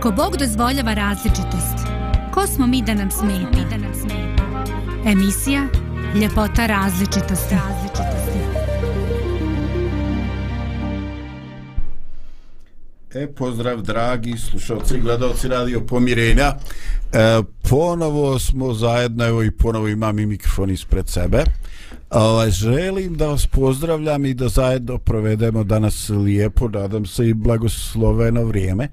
[0.00, 1.86] Ako Bog dozvoljava različitost,
[2.34, 3.84] ko smo mi da nam smeta?
[5.06, 5.66] Emisija
[6.20, 7.54] Ljepota različitosti.
[13.14, 16.54] E, pozdrav dragi slušalci i gledalci Radio Pomirenja.
[17.12, 21.44] E, ponovo smo zajedno, evo i ponovo imam i mikrofon ispred sebe.
[22.10, 28.44] Ovaj, želim da vas pozdravljam i da zajedno provedemo danas lijepo, nadam se i blagosloveno
[28.44, 28.88] vrijeme.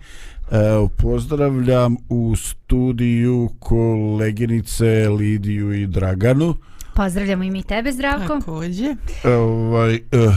[0.51, 6.55] Evo, pozdravljam u studiju koleginice Lidiju i Draganu.
[6.95, 8.39] Pozdravljamo i mi tebe, Zdravko.
[8.39, 8.95] Takođe.
[9.23, 10.35] Ovaj, uh,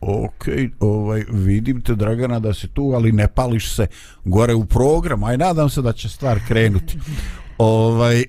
[0.00, 0.44] ok,
[0.80, 3.86] ovaj, vidim te Dragana da si tu, ali ne pališ se
[4.24, 6.98] gore u program, aj nadam se da će stvar krenuti.
[7.58, 8.24] ovaj,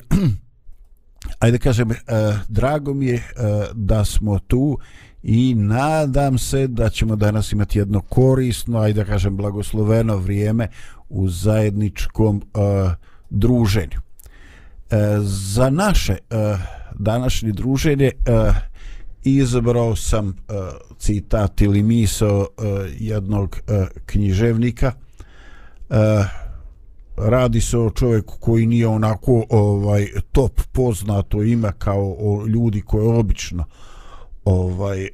[1.39, 1.95] ajde kažem, uh,
[2.47, 3.21] drago mi je uh,
[3.73, 4.77] da smo tu
[5.23, 10.67] i nadam se da ćemo danas imati jedno korisno, ajde da kažem, blagosloveno vrijeme
[11.09, 12.91] u zajedničkom uh,
[13.29, 14.01] druženju.
[14.91, 16.59] E, za naše uh,
[16.99, 18.55] današnje druženje uh,
[19.23, 20.33] izabrao sam uh,
[20.97, 22.45] citat ili miso uh,
[22.99, 24.91] jednog uh, književnika.
[25.89, 25.95] Uh,
[27.17, 33.07] radi se o čovjeku koji nije onako ovaj top poznato ime kao o ljudi koje
[33.07, 33.65] obično
[34.45, 35.09] ovaj eh,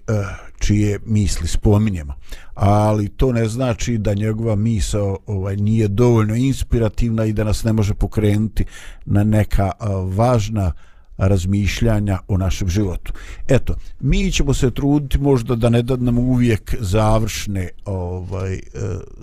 [0.60, 2.14] čije misli spominjemo
[2.56, 7.74] ali to ne znači da njegova misao ovaj nije dovoljno inspirativna i da nas ne
[7.74, 8.66] može pokrenuti
[9.06, 9.86] na neka eh,
[10.16, 10.72] važna
[11.18, 13.14] razmišljanja o našem životu.
[13.48, 18.60] Eto, mi ćemo se truditi možda da ne dadnemo uvijek završne ovaj eh,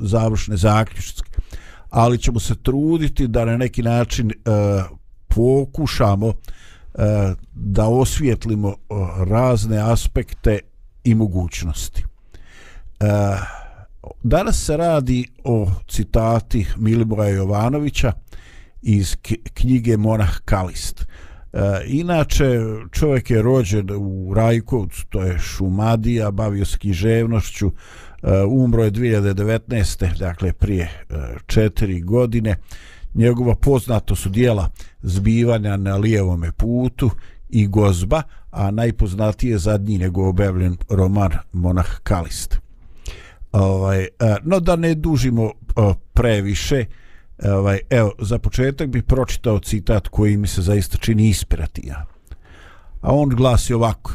[0.01, 1.31] završne zaključke
[1.91, 4.35] ali ćemo se truditi da na neki način eh,
[5.29, 6.66] pokušamo eh,
[6.99, 8.75] E, da osvijetlimo e,
[9.25, 10.59] razne aspekte
[11.05, 12.05] i mogućnosti.
[13.01, 13.07] E,
[14.23, 18.13] danas se radi o citati Miliboja Jovanovića
[18.83, 19.17] iz
[19.55, 21.07] knjige Monah Kalist.
[21.87, 22.61] Inače,
[22.93, 27.73] čovjek je rođen u Rajkovcu, to je Šumadija, bavio se književnošću,
[28.49, 30.19] umro je 2019.
[30.19, 31.07] dakle prije
[31.47, 32.57] četiri godine
[33.17, 34.71] njegova poznato su dijela
[35.03, 37.11] zbivanja na lijevome putu
[37.49, 42.59] i gozba a najpoznatiji je zadnji nego objavljen roman Monah Kalist.
[43.53, 44.09] Ovaj, e,
[44.43, 45.53] no da ne dužimo e,
[46.13, 46.85] previše
[47.45, 52.05] ovaj, evo za početak bih pročitao citat koji mi se zaista čini inspirativan.
[53.01, 54.13] A on glasi ovako.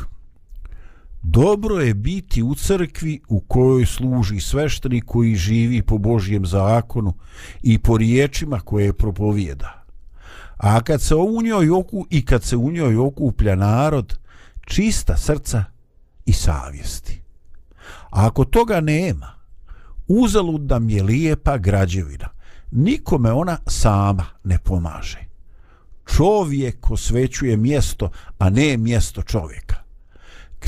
[1.23, 7.13] Dobro je biti u crkvi u kojoj služi sveštenik koji živi po Božjem zakonu
[7.61, 9.85] i po riječima koje propovijeda.
[10.57, 14.19] A kad se u njoj oku i kad se u njoj okuplja narod,
[14.61, 15.63] čista srca
[16.25, 17.21] i savjesti.
[18.09, 19.31] A ako toga nema,
[20.07, 22.29] uzalud nam je lijepa građevina.
[22.71, 25.19] Nikome ona sama ne pomaže.
[26.15, 29.80] Čovjek osvećuje mjesto, a ne mjesto čovjeka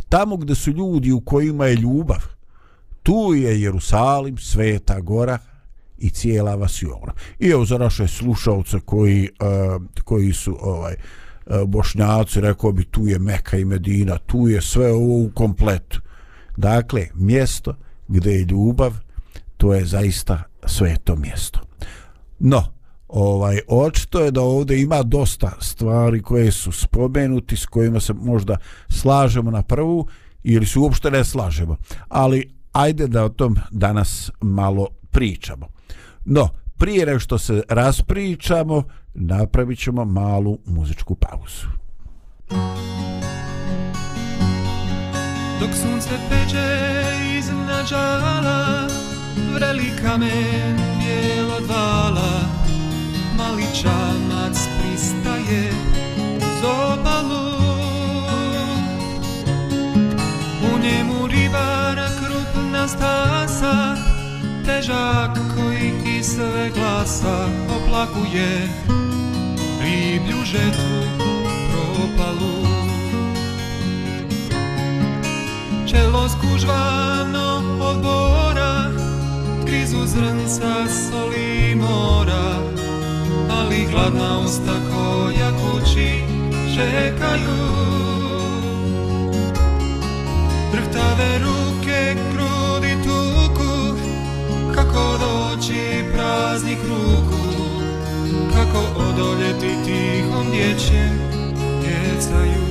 [0.01, 2.23] tamo gdje su ljudi u kojima je ljubav,
[3.03, 5.37] tu je Jerusalim, Sveta Gora
[5.97, 7.13] i cijela Vasiona.
[7.39, 10.95] I evo za naše slušalce koji, uh, koji su ovaj
[11.45, 16.01] uh, bošnjaci, rekao bi tu je Meka i Medina, tu je sve ovo u kompletu.
[16.57, 17.75] Dakle, mjesto
[18.07, 18.93] gdje je ljubav,
[19.57, 21.59] to je zaista sveto mjesto.
[22.39, 22.73] No,
[23.13, 28.57] ovaj očito je da ovdje ima dosta stvari koje su spomenuti s kojima se možda
[28.89, 30.07] slažemo na prvu
[30.43, 31.77] ili se uopšte ne slažemo.
[32.07, 35.67] Ali ajde da o tom danas malo pričamo.
[36.25, 41.67] No prije nego što se raspričamo napravit ćemo malu muzičku pauzu.
[45.59, 46.79] Dok sunce peče
[47.39, 48.87] iznad žala
[49.53, 52.62] Vreli kamen bijelo dvala.
[53.37, 53.97] maličá
[54.29, 55.69] mac pristaje
[56.39, 57.49] z obalu.
[60.63, 63.97] U nemu rybára krupna stá sa,
[64.65, 68.69] težák koji kyslé glasa oplakuje
[69.83, 70.99] rýbňu žetvu
[71.69, 72.57] propalu.
[75.83, 78.89] Čelo skúžváno od bora,
[79.67, 82.57] grizu zrnca solí mora,
[83.59, 86.23] ali hladna usta koja kući
[86.75, 87.83] čekaju.
[90.71, 93.97] Drhtave ruke grudi tuku,
[94.75, 97.43] kako doći praznih ruku,
[98.53, 101.19] kako odoljeti tihom dječjem
[101.81, 102.63] djecaju.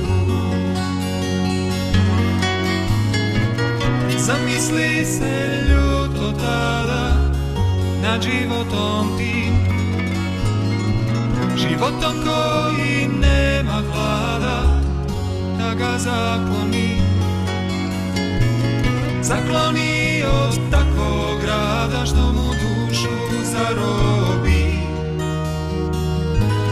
[4.17, 7.31] Zamisli se ljuto tada
[8.03, 9.72] nad životom tim
[11.57, 14.81] Životom koji nema hlada
[15.57, 17.01] Da ga zakloni.
[19.21, 24.65] Zakloni od takvog grada Što mu dušu zarobi.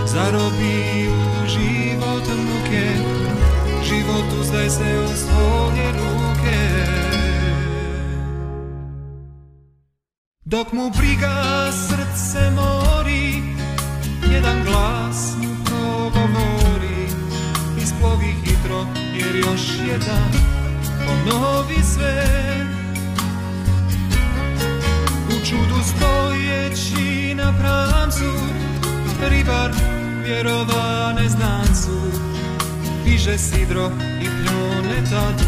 [0.06, 2.88] Zarobi u život muke
[3.84, 6.22] Život uzdaj se u svoje ruke.
[10.46, 13.21] Dok mu briga srce mori
[33.22, 33.92] Diže sidro
[34.22, 35.42] i pljune tad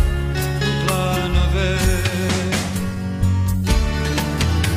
[0.61, 1.77] u planove.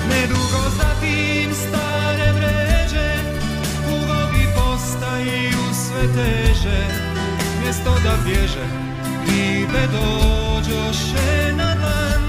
[0.08, 3.14] Nedugo zatim stare vreže
[4.54, 6.86] postaju sve teže.
[7.62, 8.66] Mjesto da bježe
[9.26, 12.22] Ribe dođoše na dan.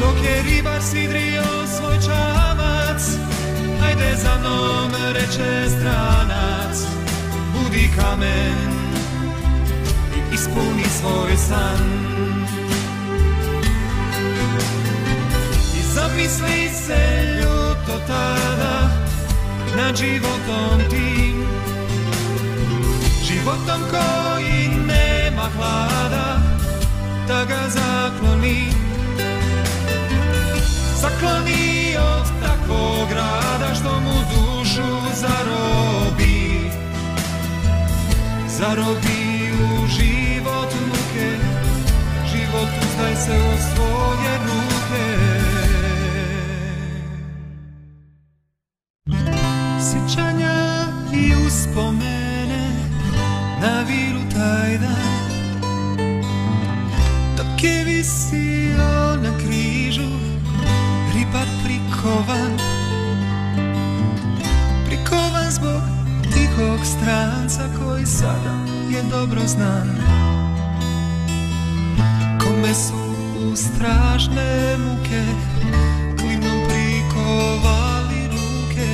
[0.00, 3.02] Dok je ribar sidrio svoj čamac
[3.86, 6.97] Ajde za mnom reče stranac.
[7.78, 8.58] Budi kamen
[10.16, 11.84] I ispuni svoj san.
[15.78, 18.90] I zamisli se ljuto tada
[19.76, 21.46] nad životom tim
[23.24, 26.40] Životom koji nema hlada
[27.28, 28.72] Da ga zakloni.
[31.00, 36.07] Zakloni od takvog rada Što mu dušu zarobi.
[38.58, 41.30] Zarobi u život muke
[42.30, 44.77] Život uzdaj se u svoje ruke.
[68.90, 69.88] Je dobro znan
[72.40, 72.94] Kome su
[73.52, 75.22] u strašne muke
[76.18, 76.60] klinom
[78.28, 78.88] ruke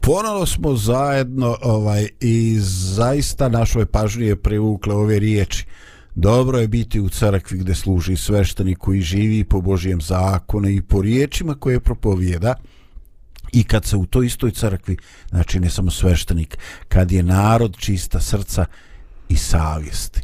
[0.00, 5.66] ponovo smo zajedno ovaj i zaista našoj pažnji je privukle ove riječi.
[6.14, 11.02] Dobro je biti u crkvi gdje služi sveštenik koji živi po Božijem zakonu i po
[11.02, 12.54] riječima koje propovijeda.
[13.52, 14.96] I kad se u toj istoj crkvi,
[15.28, 16.58] znači ne samo sveštenik,
[16.88, 18.66] kad je narod čista srca
[19.28, 20.20] i savjesti.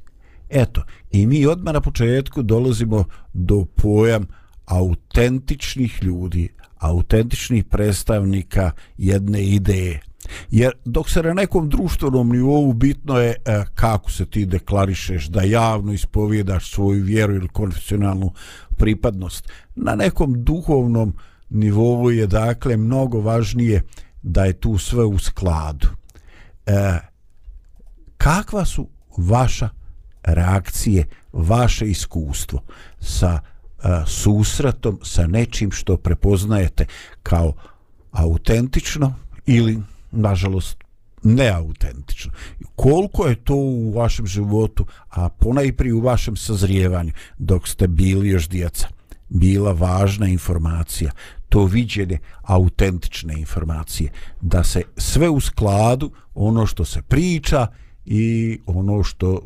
[0.48, 4.26] Eto, i mi odmah na početku dolazimo do pojam
[4.66, 6.48] autentičnih ljudi,
[6.78, 10.00] autentičnih predstavnika jedne ideje.
[10.50, 15.42] Jer dok se na nekom društvenom nivou bitno je e, kako se ti deklarišeš da
[15.42, 18.32] javno ispovjedaš svoju vjeru ili konfesionalnu
[18.76, 21.14] pripadnost, na nekom duhovnom
[21.50, 23.82] nivou je dakle mnogo važnije
[24.22, 25.88] da je tu sve u skladu.
[26.66, 26.98] E,
[28.16, 29.68] kakva su vaša
[30.22, 32.62] reakcije, vaše iskustvo
[33.00, 36.86] sa e, susretom sa nečim što prepoznajete
[37.22, 37.52] kao
[38.12, 39.14] autentično
[39.46, 40.76] ili nažalost
[41.22, 42.32] neautentično.
[42.76, 48.48] Koliko je to u vašem životu, a ponajprije u vašem sazrijevanju dok ste bili još
[48.48, 48.88] djeca,
[49.28, 51.10] bila važna informacija,
[51.48, 57.66] to viđenje autentične informacije, da se sve u skladu ono što se priča
[58.04, 59.40] i ono što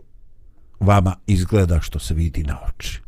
[0.80, 3.03] vama izgleda što se vidi na oči.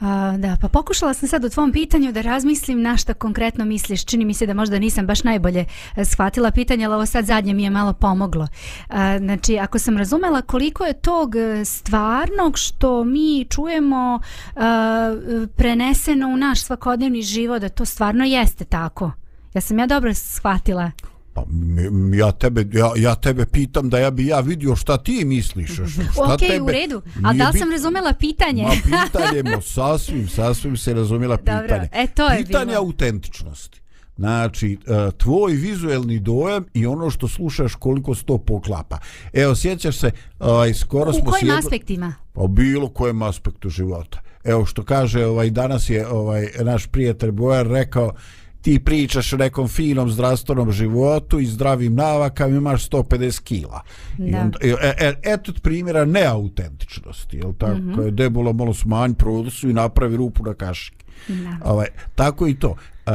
[0.00, 4.04] A, da, pa pokušala sam sad u tvom pitanju da razmislim na šta konkretno misliš.
[4.04, 5.64] Čini mi se da možda nisam baš najbolje
[5.96, 8.48] e, shvatila pitanje, ali ovo sad zadnje mi je malo pomoglo.
[8.88, 14.20] A, znači, ako sam razumela koliko je tog e, stvarnog što mi čujemo
[14.56, 15.16] a,
[15.56, 19.12] preneseno u naš svakodnevni život, da to stvarno jeste tako.
[19.54, 20.90] Ja sam ja dobro shvatila.
[21.36, 21.44] Pa
[22.16, 25.70] ja tebe ja, ja tebe pitam da ja bi ja vidio šta ti misliš
[26.12, 27.02] šta Ok, tebe, u redu.
[27.24, 28.62] A da li sam razumela pitanje?
[28.62, 28.72] Ma
[29.04, 31.68] pitanje, mo, sasvim, sasvim se razumela pitanje.
[31.68, 32.78] Dobro, e, to je pitanje bilo.
[32.78, 33.80] autentičnosti.
[34.16, 38.98] Znači, e, tvoj vizuelni dojam i ono što slušaš koliko se to poklapa.
[39.32, 41.22] Evo, sjećaš se, ovaj, skoro u smo...
[41.28, 42.14] U kojim aspektima?
[42.32, 44.20] Pa bilo kojem aspektu života.
[44.44, 48.12] Evo, što kaže, ovaj, danas je ovaj, naš prijatelj Bojar rekao,
[48.66, 53.82] ti pričaš o nekom finom zdravstvenom životu i zdravim navakama imaš 150 kila.
[54.18, 54.40] I Da.
[54.40, 57.78] onda, e, e, eto primjera neautentičnosti, jel tako?
[57.78, 58.10] Mm -hmm.
[58.10, 61.04] Debula malo smanj produsu i napravi rupu na kašike.
[61.28, 61.70] Da.
[61.70, 62.70] Ovaj, tako i to.
[62.70, 63.12] Uh,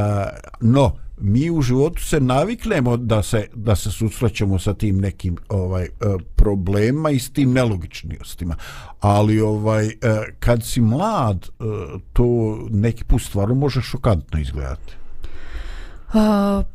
[0.60, 5.88] no, mi u životu se naviknemo da se da se susrećemo sa tim nekim ovaj
[6.36, 8.56] problemima i s tim nelogičnostima.
[9.00, 9.90] Ali ovaj
[10.38, 11.48] kad si mlad,
[12.12, 15.01] to neki put stvarno može šokantno izgledati.
[16.12, 16.18] Uh,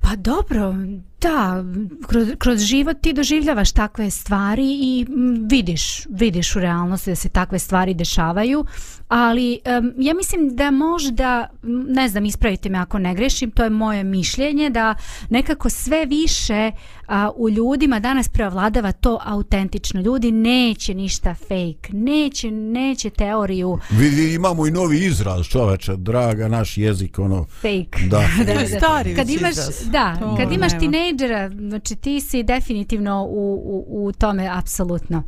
[0.01, 0.75] pa dobro,
[1.21, 1.63] da,
[2.07, 5.05] kroz, kroz život ti doživljavaš takve stvari i
[5.49, 8.65] vidiš, vidiš u realnosti da se takve stvari dešavaju,
[9.07, 11.49] ali um, ja mislim da možda,
[11.87, 14.95] ne znam, ispravite me ako ne grešim, to je moje mišljenje, da
[15.29, 16.71] nekako sve više
[17.07, 20.01] a, u ljudima danas preovladava to autentično.
[20.01, 26.77] Ljudi neće ništa fake, neće, neće teoriju Vidi, imamo i novi izraz, čoveče, draga, naš
[26.77, 28.07] jezik, ono, fake.
[28.09, 28.21] Da.
[28.45, 29.89] To je stari kad imaš, izraz.
[29.91, 30.79] da, To kad imaš nema.
[30.79, 35.23] tinejdžera, znači ti si definitivno u, u, u tome apsolutno.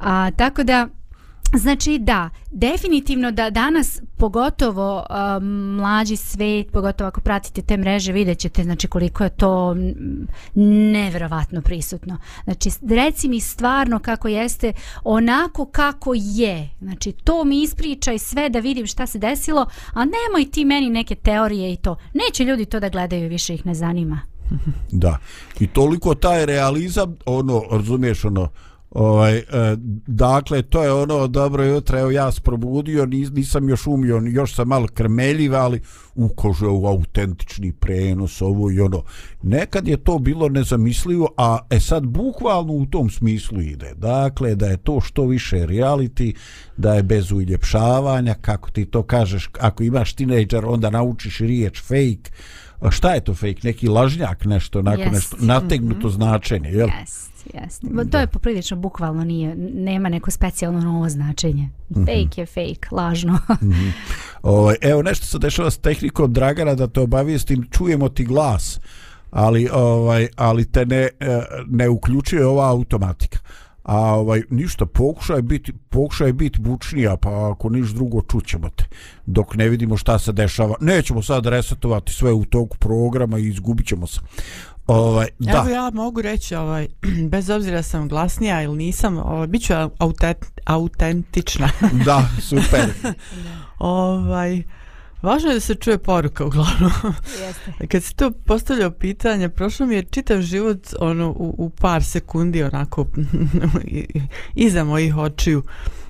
[0.00, 0.88] A, tako da,
[1.52, 8.38] Znači da, definitivno da danas pogotovo um, mlađi svet, pogotovo ako pratite te mreže, vidjet
[8.38, 9.74] ćete znači koliko je to
[10.54, 12.18] nevjerovatno neverovatno prisutno.
[12.44, 14.72] Znači reci mi stvarno kako jeste,
[15.04, 16.70] onako kako je.
[16.80, 21.14] Znači to mi ispričaj sve da vidim šta se desilo, a nemoj ti meni neke
[21.14, 21.96] teorije i to.
[22.14, 24.20] Neće ljudi to da gledaju, više ih ne zanima.
[24.92, 25.18] Da.
[25.60, 28.48] I toliko taj realizam, ono, razumiješ, ono,
[28.94, 29.42] ovaj, e,
[30.06, 34.54] dakle, to je ono, dobro jutro, evo ja se probudio, nis, nisam još umio, još
[34.54, 35.80] sam malo krmeljiv, ali
[36.14, 39.02] ukože u autentični prenos, ovo i ono.
[39.42, 43.94] Nekad je to bilo nezamislivo, a e sad bukvalno u tom smislu ide.
[43.96, 46.34] Dakle, da je to što više reality,
[46.76, 52.30] da je bez uljepšavanja, kako ti to kažeš, ako imaš tinejdžer, onda naučiš riječ fake,
[52.90, 53.60] šta je to fake?
[53.62, 55.12] Neki lažnjak nešto, onako Jest.
[55.12, 56.88] nešto nategnuto značenje, jel?
[57.00, 57.82] Jest, jest.
[57.82, 58.04] Da.
[58.04, 61.68] To je poprilično bukvalno nije, nema neko specijalno novo značenje.
[61.94, 63.38] Fake je fake, lažno.
[64.42, 68.80] Ovaj, evo nešto se dešava s tehnikom Dragana da te obavijestim, čujemo ti glas,
[69.30, 73.38] ali ovaj ali te ne e, ne uključuje ova automatika.
[73.84, 78.84] A ovaj ništa pokušaj biti pokušaj biti bučnija pa ako niš drugo čućemo te
[79.26, 80.74] dok ne vidimo šta se dešava.
[80.80, 84.20] Nećemo sad resetovati sve u toku programa i izgubićemo se.
[84.86, 85.52] Ovaj da.
[85.52, 86.88] Evo ja mogu reći, ovaj,
[87.32, 91.68] bez obzira sam glasnija ili nisam, ovaj, bit ću autent, autentična.
[92.04, 92.84] Da, super.
[93.78, 94.62] ovaj,
[95.24, 96.92] važno je da se čuje poruka uglavnom.
[97.46, 97.72] Jeste.
[97.90, 102.62] Kad se to postavljao pitanje, prošlo mi je čitav život ono, u, u par sekundi
[102.62, 103.06] onako
[104.54, 105.62] iza mojih očiju.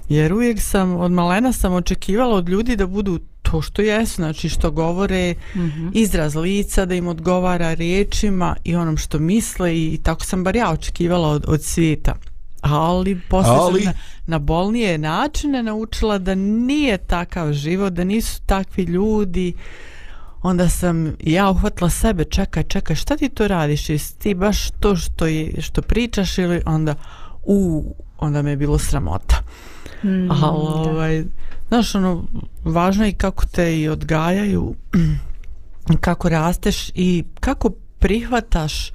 [0.08, 4.48] Jer uvijek sam, od malena sam očekivala od ljudi da budu to što jesu, znači
[4.48, 5.90] što govore, mm -hmm.
[5.94, 10.70] izraz lica, da im odgovara riječima i onom što misle i tako sam bar ja
[10.70, 12.14] očekivala od, od svijeta.
[12.64, 18.40] Ali posle Ali- sam na, na bolnije načine naučila da nije takav život, da nisu
[18.46, 19.52] takvi ljudi.
[20.42, 23.90] Onda sam ja uhvatila sebe, čekaj, čekaj, šta ti to radiš?
[23.90, 26.94] Jesi ti baš to što, je, što pričaš ili onda,
[27.44, 27.84] u,
[28.18, 29.36] onda me je bilo sramota.
[30.02, 31.24] Mm, Ali, ovaj,
[31.68, 32.24] znaš, ono,
[32.64, 34.74] važno je i kako te i odgajaju,
[36.00, 38.90] kako rasteš i kako prihvataš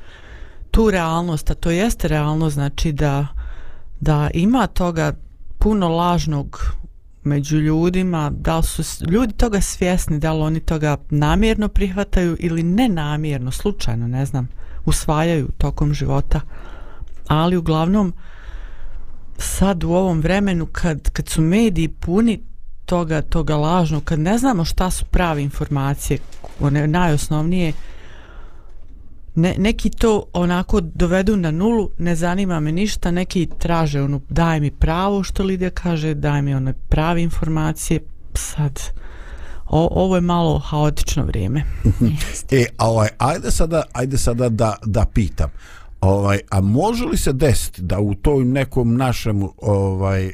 [0.72, 3.28] tu realnost, a to jeste realnost, znači da,
[4.00, 5.14] da ima toga
[5.58, 6.74] puno lažnog
[7.24, 12.64] među ljudima, da li su ljudi toga svjesni, da li oni toga namjerno prihvataju ili
[12.64, 14.50] nenamjerno, slučajno, ne znam,
[14.86, 16.42] usvajaju tokom života.
[17.28, 18.14] Ali uglavnom,
[19.38, 22.44] sad u ovom vremenu kad, kad su mediji puni
[22.86, 26.20] toga, toga lažnog, kad ne znamo šta su prave informacije,
[26.60, 27.74] one najosnovnije,
[29.36, 34.60] ne, neki to onako dovedu na nulu, ne zanima me ništa, neki traže ono, daj
[34.60, 38.00] mi pravo što Lidija kaže, daj mi one prave informacije,
[38.34, 38.80] sad,
[39.70, 41.64] o, ovo je malo haotično vrijeme.
[42.52, 45.50] E, a ovaj, ajde sada, ajde sada da, da pitam.
[46.02, 50.34] Ovaj, a može li se desiti da u tom nekom našem ovaj eh,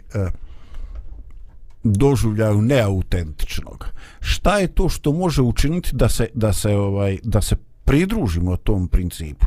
[1.83, 3.87] doživljaju neautentičnog.
[4.19, 8.87] Šta je to što može učiniti da se da se ovaj da se pridružimo tom
[8.87, 9.45] principu?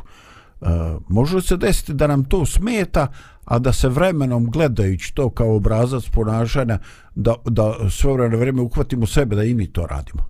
[0.61, 0.67] E,
[1.09, 3.07] može se desiti da nam to smeta,
[3.45, 6.79] a da se vremenom gledajući to kao obrazac ponašanja
[7.15, 10.29] da, da sve vreme vrijeme uhvatimo sebe da i mi to radimo?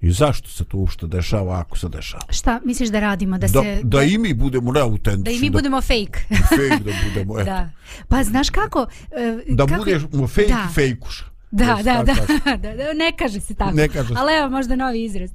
[0.00, 2.22] I zašto se to uopšte dešava ako se dešava?
[2.30, 3.38] Šta misliš da radimo?
[3.38, 5.22] Da, Da, se, da i mi budemo neautentični.
[5.24, 6.20] da i mi budemo fake.
[6.48, 7.50] fake da budemo, eto.
[7.50, 7.70] da.
[8.08, 8.86] Pa znaš kako?
[9.10, 10.66] e, Da kako budemo fake da.
[10.70, 11.24] i fejkuša.
[11.50, 12.14] Da, da, da,
[12.56, 13.70] da, da, ne kaže se tako.
[13.70, 14.14] Ne kaže se.
[14.16, 15.30] Ali evo možda novi izraz.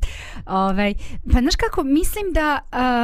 [0.46, 0.94] Ovaj,
[1.34, 2.60] pa znaš kako, mislim da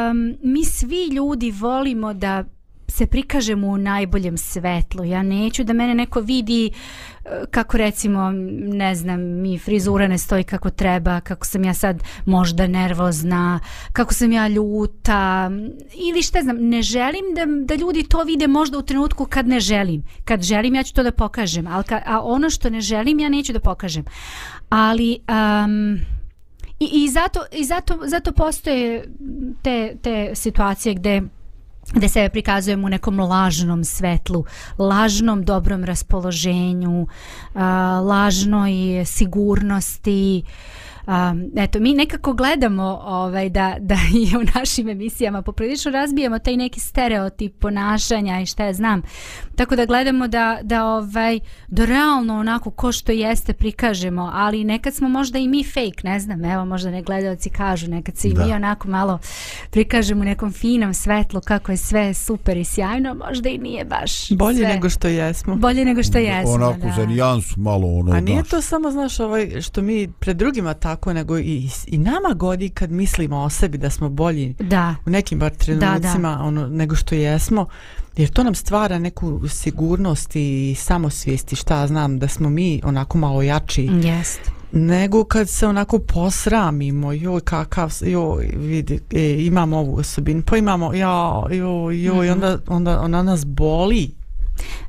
[0.10, 2.44] um, mi svi ljudi volimo da
[3.00, 5.06] se prikažem u najboljem svetlu.
[5.06, 8.32] Ja neću da mene neko vidi e, kako recimo,
[8.74, 13.60] ne znam, mi frizura ne stoji kako treba, kako sam ja sad možda nervozna,
[13.94, 15.52] kako sam ja ljuta
[16.10, 19.60] ili šta znam, ne želim da, da ljudi to vide možda u trenutku kad ne
[19.60, 20.04] želim.
[20.26, 23.30] Kad želim ja ću to da pokažem, ali ka, a ono što ne želim ja
[23.30, 24.06] neću da pokažem.
[24.70, 25.20] Ali...
[25.30, 26.00] Um,
[26.80, 29.04] I, i, zato, i zato, zato postoje
[29.62, 31.22] te, te situacije gde
[31.94, 34.46] gde sebe prikazujem u nekom lažnom svetlu,
[34.78, 37.08] lažnom dobrom raspoloženju,
[38.06, 40.44] lažnoj sigurnosti.
[41.10, 46.58] Um, eto, mi nekako gledamo ovaj, da, da i u našim emisijama poprilično razbijemo taj
[46.58, 49.02] neki stereotip ponašanja i šta ja znam.
[49.56, 54.94] Tako da gledamo da, da, ovaj, da realno onako ko što jeste prikažemo, ali nekad
[54.94, 58.34] smo možda i mi fake, ne znam, evo možda ne gledalci kažu, nekad se i
[58.34, 58.46] Da.
[58.46, 59.20] mi onako malo
[59.70, 64.30] prikažemo u nekom finom svetlu kako je sve super i sjajno, možda i nije baš
[64.30, 64.68] Bolje sve.
[64.68, 65.56] nego što jesmo.
[65.56, 66.94] Bolje nego što jesmo, Onako da.
[66.98, 68.12] za nijansu malo ono.
[68.12, 68.50] A nije znaš.
[68.50, 72.92] to samo, znaš, ovaj, što mi pred drugima tako, nego i, i nama godi kad
[72.92, 77.66] mislimo o sebi da smo bolji Da, u nekim bar trenucima ono, nego što jesmo,
[78.18, 83.18] jer to nam stvara neku sigurnost i samosvijest i šta znam, da smo mi onako
[83.18, 84.40] malo jači, jest.
[84.72, 90.94] nego kad se onako posramimo, joj kakav, joj vidi, e, imamo ovu osobinu, pa imamo,
[90.94, 92.34] ja, joj, joj, Mhm.
[92.34, 94.12] onda, onda ona nas boli.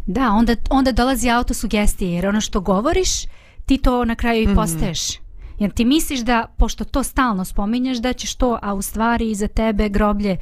[0.07, 3.11] Da, onda, onda dolazi autosugestija, jer ono što govoriš,
[3.67, 5.01] ti to na kraju i postaješ.
[5.61, 9.49] Jer ti misliš da, pošto to stalno spominješ, da ćeš to, a u stvari iza
[9.49, 10.37] tebe groblje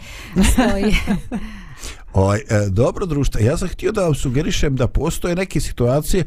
[0.52, 0.94] stoji.
[2.12, 6.24] Ovaj, e, dobro društvo, ja sam htio da vam sugerišem da postoje neke situacije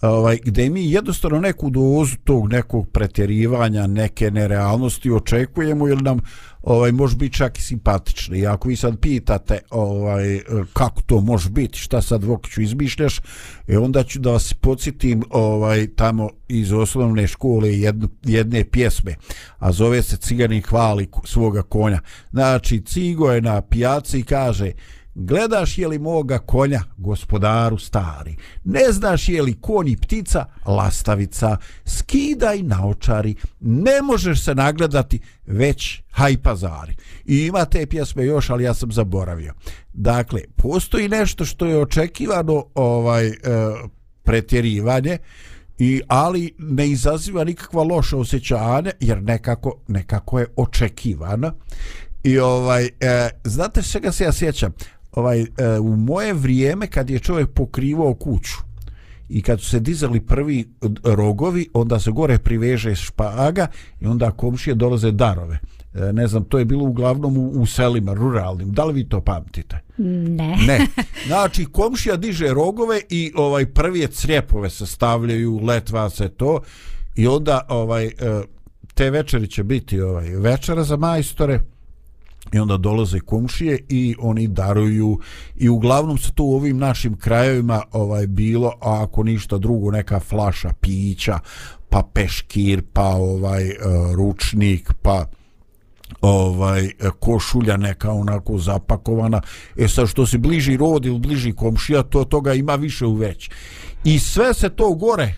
[0.00, 6.20] ovaj, gde mi jednostavno neku dozu tog nekog pretjerivanja, neke nerealnosti očekujemo ili nam
[6.62, 8.38] ovaj, može biti čak i simpatični.
[8.38, 10.40] I ako vi sad pitate ovaj,
[10.72, 13.20] kako to može biti, šta sad Vokiću izmišljaš,
[13.68, 19.14] e, onda ću da vas podsjetim ovaj, tamo iz osnovne škole jedne, jedne pjesme,
[19.58, 22.00] a zove se Ciganin hvali svoga konja.
[22.30, 24.72] Znači, Cigo je na pijaci i kaže
[25.20, 28.36] Gledaš je li moga konja, gospodaru stari?
[28.64, 31.56] Ne znaš je li konj i ptica, lastavica?
[31.84, 36.96] Skidaj naočari, ne možeš se nagledati, već hajpazari.
[37.24, 39.54] I ima te pjesme još, ali ja sam zaboravio.
[39.92, 43.32] Dakle, postoji nešto što je očekivano ovaj e,
[44.22, 45.18] pretjerivanje,
[45.78, 51.52] i ali ne izaziva nikakva loša osjećanja jer nekako nekako je očekivana
[52.22, 54.72] i ovaj e, znate čega se ja sjećam
[55.12, 55.46] ovaj e,
[55.80, 58.56] u moje vrijeme kad je čovjek pokrivao kuću
[59.28, 60.68] i kad su se dizali prvi
[61.04, 63.66] rogovi onda se gore priveže špaga
[64.00, 65.58] i onda komšije dolaze darove
[65.94, 69.20] e, ne znam to je bilo uglavnom u, u selima ruralnim da li vi to
[69.20, 70.56] pamtite ne.
[70.66, 70.86] Ne.
[71.26, 76.60] Znači, komšija diže rogove i ovaj prvi je crijepove se stavljaju, letva se to
[77.16, 78.12] i onda ovaj e,
[78.94, 81.60] te večeri će biti ovaj večera za majstore
[82.52, 85.18] i onda dolaze komšije i oni daruju
[85.56, 90.20] i uglavnom se to u ovim našim krajevima ovaj bilo a ako ništa drugo neka
[90.20, 91.38] flaša pića
[91.88, 93.76] pa peškir pa ovaj e,
[94.14, 95.26] ručnik pa
[96.20, 99.40] ovaj e, košulja neka onako zapakovana.
[99.76, 103.50] E sad što se bliži rod ili bliži komšija to toga ima više u već.
[104.04, 105.34] I sve se to gore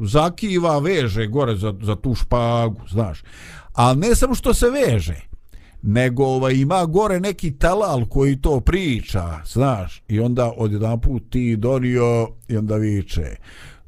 [0.00, 3.22] zakiva veže gore za, za tu špagu znaš.
[3.74, 5.31] A ne samo što se veže
[5.82, 11.56] nego ovaj, ima gore neki talal koji to priča, znaš, i onda odjedan put ti
[11.56, 13.36] donio i onda viče,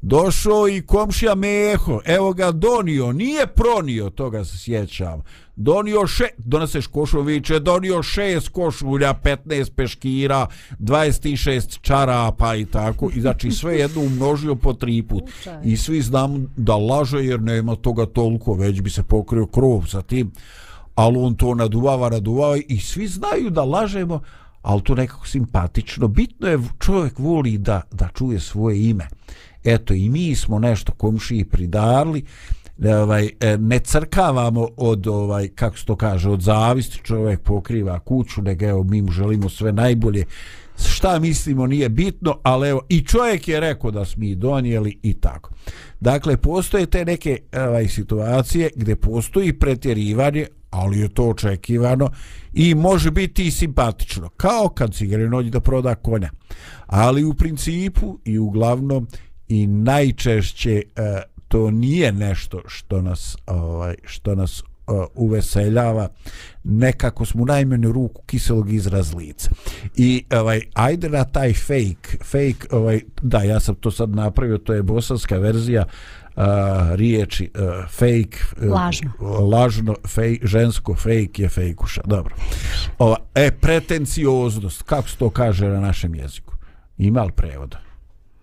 [0.01, 5.21] došao i komšija Meho, evo ga donio, nije pronio, toga se sjećam,
[5.55, 10.47] donio še, doneseš košu, viče, donio šest košulja, 15 peškira,
[10.79, 15.23] 26 čarapa i tako, i znači sve jedno umnožio po tri put.
[15.63, 20.01] I svi znamo da laže jer nema toga toliko, već bi se pokrio krov sa
[20.01, 20.31] tim
[20.95, 24.21] ali on to naduvava, naduvava i svi znaju da lažemo,
[24.61, 26.07] ali to nekako simpatično.
[26.07, 29.07] Bitno je čovjek voli da, da čuje svoje ime.
[29.63, 32.25] Eto i mi smo nešto komšiji pridarli,
[32.83, 38.41] ovaj e, ne crkavamo od ovaj kako se to kaže od zavisti čovjek pokriva kuću
[38.41, 40.25] nego evo mi mu želimo sve najbolje
[40.77, 45.13] šta mislimo nije bitno ali evo i čovjek je rekao da smo i donijeli i
[45.13, 45.49] tako
[45.99, 52.09] dakle postoje te neke ovaj situacije gdje postoji pretjerivanje ali je to očekivano
[52.53, 56.29] i može biti i simpatično kao kad cigare noći da proda konja.
[56.87, 59.07] Ali u principu i uglavnom
[59.47, 66.07] i najčešće e, to nije nešto što nas ovaj što nas uh, uveseljava.
[66.63, 69.49] Nekako smo u najmanju ruku kiselog izraz lica
[69.95, 74.73] i ovaj ajde na taj fake fake ovaj da ja sam to sad napravio to
[74.73, 75.85] je bosanska verzija
[76.35, 76.43] uh,
[76.91, 79.11] riječi uh, fake uh, Lažno.
[79.51, 82.35] lažno fake, žensko fake je fejkuša dobro
[82.97, 86.53] ova e pretencioznost kako se to kaže na našem jeziku
[86.97, 87.79] ima li prevoda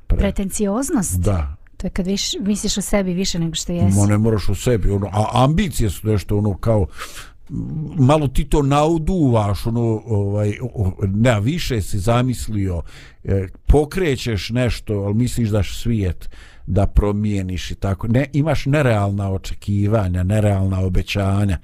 [0.06, 0.18] Pre...
[0.18, 1.20] Pretencioznost?
[1.20, 3.96] da To je kad viš, misliš o sebi više nego što jesi.
[3.96, 6.86] Mo ne moraš u sebi, ono, a ambicije su nešto ono kao
[7.98, 12.82] malo ti to nauduvaš ono ovaj o, ne više si zamislio
[13.24, 16.30] e, pokrećeš nešto al misliš da svijet
[16.66, 21.58] da promijeniš i tako ne imaš nerealna očekivanja nerealna obećanja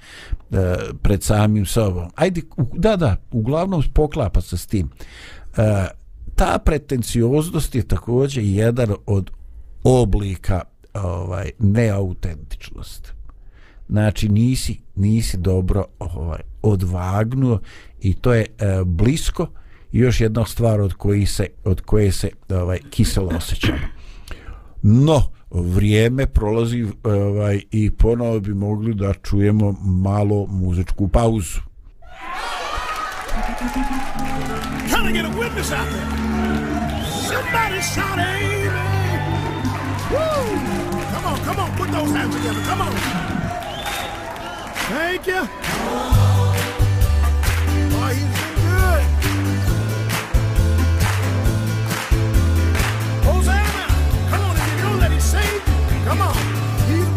[0.50, 0.56] e,
[1.02, 4.90] pred samim sobom ajde u, da da uglavnom poklapa se s tim
[5.56, 5.87] e,
[6.34, 9.30] ta pretencioznost je također jedan od
[9.84, 10.62] oblika
[10.94, 13.11] ovaj neautentičnosti.
[13.88, 17.61] Znači nisi nisi dobro ovaj odvagnuo
[18.00, 19.46] i to je e, blisko
[19.92, 23.97] i još jedna stvar od koje se od koje se ovaj kiselo osjećamo.
[24.82, 31.60] No, vrijeme prolazi ovaj i ponovo bi mogli da čujemo malo muzičku pauzu.
[34.90, 36.06] Can I get a witness out there?
[37.28, 38.72] Somebody shout amen.
[40.10, 40.58] Woo!
[41.12, 42.62] Come on, come on, put those hands together.
[42.66, 42.92] Come on.
[44.88, 46.38] Thank you.
[56.08, 56.34] Come on.
[56.88, 57.08] He's.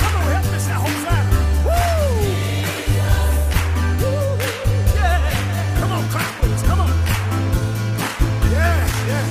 [0.00, 1.36] Come on, help me Hosanna.
[1.66, 1.76] Woo!
[4.94, 5.80] Yeah.
[5.80, 6.04] Come on.
[6.68, 6.92] Come on.
[8.52, 9.28] Yes, yes.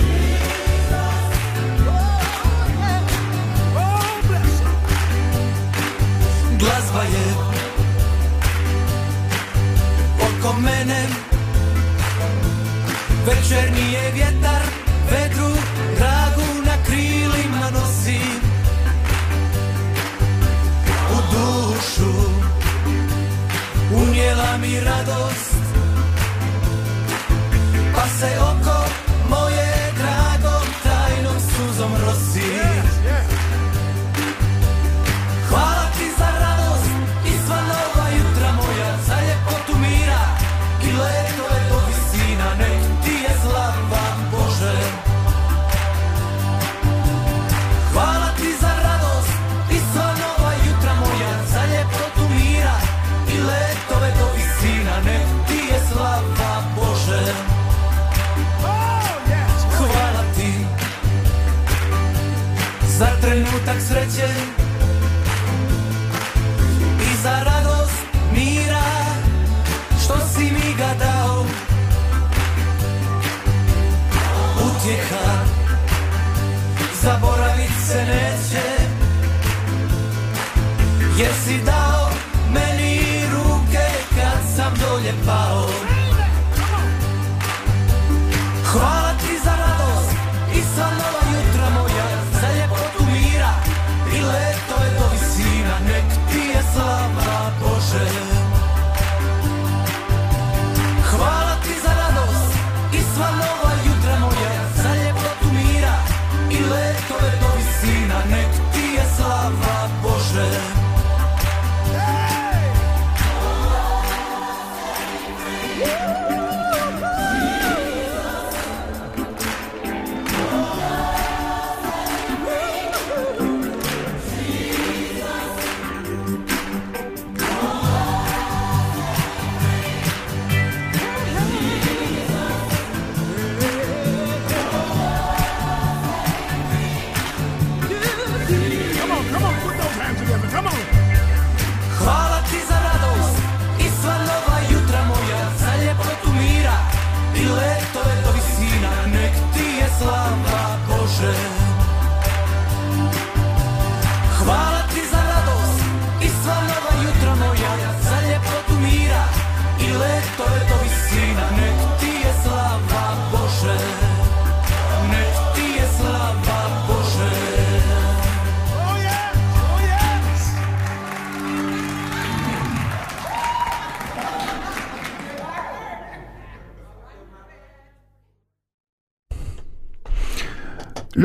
[6.60, 7.26] glazba je
[10.26, 11.02] oko mene
[13.26, 14.55] Večernji je vjetar,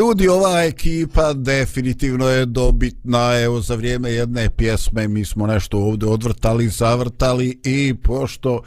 [0.00, 3.40] Ljudi, ova ekipa definitivno je dobitna.
[3.40, 8.62] Evo, za vrijeme jedne pjesme mi smo nešto ovdje odvrtali, zavrtali i pošto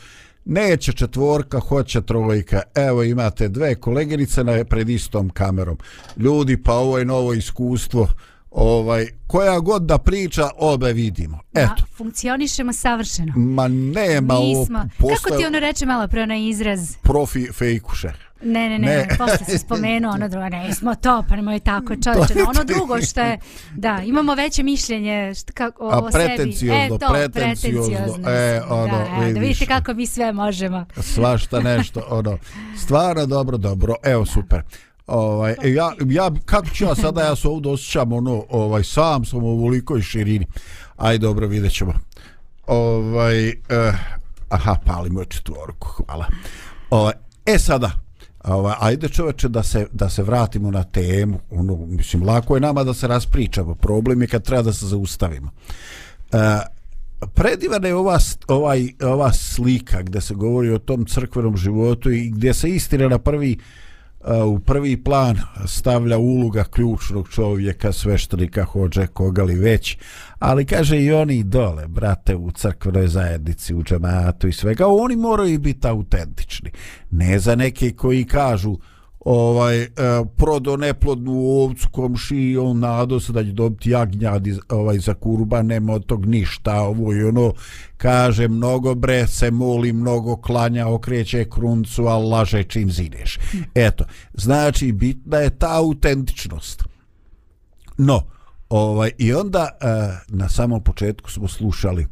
[0.45, 2.61] neće četvorka, hoće trojka.
[2.75, 5.77] Evo, imate dve koleginice na, pred istom kamerom.
[6.17, 8.07] Ljudi, pa ovo je novo iskustvo.
[8.51, 11.39] Ovaj, koja god da priča, obe vidimo.
[11.53, 11.73] Eto.
[11.79, 13.33] Ma, funkcionišemo savršeno.
[13.35, 14.67] Ma nema Mi ovo
[14.99, 16.95] kako ti ono reče malo pre onaj izraz?
[17.01, 18.13] profi fejkuše.
[18.43, 22.33] Ne, ne, ne, posle se spomenuo ono drugo, ne, smo to, pa nemoj tako čovječe,
[22.35, 23.39] no, ono drugo što je,
[23.75, 26.23] da, imamo veće mišljenje što, kako, o, A o sebi.
[26.25, 29.41] pretenciozno, e, to, pretenciozno, pretenciozno, e, ono, da, evo, da vidiš.
[29.41, 30.85] vidite kako mi sve možemo.
[31.01, 32.37] svašta nešto ono
[32.77, 34.61] stvarno dobro dobro evo super.
[35.07, 39.25] Ovaj e, ja ja kako ću ja sada ja se ovdje osjećam ono ovaj sam
[39.25, 40.47] sam u ovolikoj širini.
[40.97, 41.93] Aj dobro vidjet ćemo.
[42.67, 43.53] Ovaj eh,
[44.49, 46.25] aha palimo četvorku hvala.
[46.89, 47.13] Ovaj
[47.45, 48.02] e sada
[48.43, 52.83] Ovaj, ajde čoveče da se, da se vratimo na temu ono, mislim lako je nama
[52.83, 55.51] da se raspričamo pa problem je kad treba da se zaustavimo.
[56.31, 56.59] E,
[57.33, 62.53] predivana je ova, ovaj, ova slika gdje se govori o tom crkvenom životu i gdje
[62.53, 63.82] se istina na prvi uh,
[64.45, 69.97] u prvi plan stavlja uloga ključnog čovjeka, sveštenika, hođe, koga li već,
[70.39, 75.59] ali kaže i oni dole, brate, u crkvenoj zajednici, u džematu i svega, oni moraju
[75.59, 76.71] biti autentični.
[77.11, 78.77] Ne za neke koji kažu,
[79.25, 79.89] ovaj e,
[80.37, 85.93] prodo neplodnu ovcu komši on nado se da će dobiti jagnjadi ovaj za kurba nema
[85.93, 87.53] od tog ništa ovo i ono
[87.97, 93.39] kaže mnogo bre se moli mnogo klanja okreće kruncu a laže čim zineš.
[93.75, 96.83] Eto znači bitna je ta autentičnost.
[97.97, 98.21] No
[98.69, 99.85] ovaj i onda e,
[100.27, 102.07] na samom početku smo slušali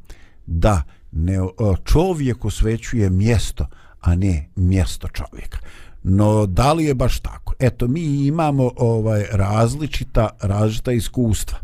[0.46, 1.38] da ne
[1.86, 3.66] čovjek osvećuje mjesto
[4.02, 5.58] a ne mjesto čovjeka
[6.04, 7.54] no da li je baš tako?
[7.60, 11.58] Eto mi imamo ovaj različita različita iskustva.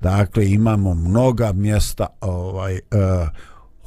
[0.00, 2.80] Dakle imamo mnoga mjesta ovaj eh,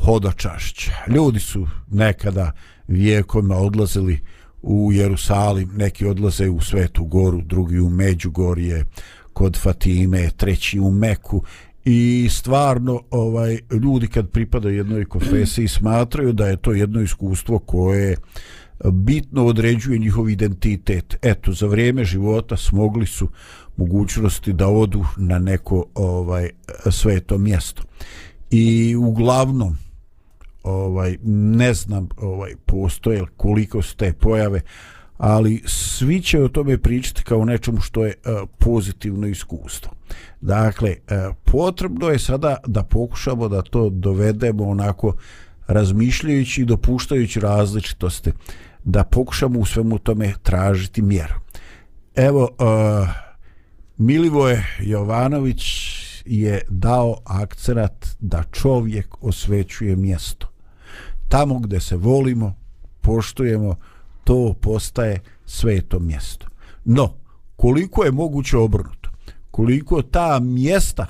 [0.06, 0.92] hodočašća.
[1.08, 2.52] Ljudi su nekada
[2.88, 4.20] vijekovima odlazili
[4.62, 8.86] u Jerusalim neki odlaze u Svetu Goru drugi u Međugorje
[9.34, 11.44] kod Fatime treći u Meku.
[11.86, 18.18] I stvarno ovaj ljudi kad pripadaju jednoj konfesiji smatraju da je to jedno iskustvo koje
[18.86, 21.18] bitno određuje njihov identitet.
[21.22, 23.30] Eto, za vrijeme života smogli su
[23.78, 26.50] mogućnosti da odu na neko ovaj
[26.92, 27.84] sveto mjesto.
[28.52, 29.78] I uglavnom
[30.64, 34.62] ovaj ne znam ovaj postoje koliko ste pojave
[35.20, 39.92] ali svi će o tome pričati kao nečemu što je uh, pozitivno iskustvo.
[40.42, 45.14] Dakle, uh, potrebno je sada da pokušamo da to dovedemo onako
[45.68, 48.32] razmišljajući i dopuštajući različitosti,
[48.84, 51.34] da pokušamo u svemu tome tražiti mjeru.
[52.16, 53.10] Evo, uh,
[53.98, 55.64] Milivoje Jovanović
[56.26, 60.48] je dao akcenat da čovjek osvećuje mjesto.
[61.28, 62.56] Tamo gdje se volimo,
[63.02, 63.76] poštujemo,
[64.24, 66.48] to postaje sveto mjesto.
[66.86, 67.14] No,
[67.56, 69.10] koliko je moguće obrnuto?
[69.52, 71.06] Koliko ta mjesta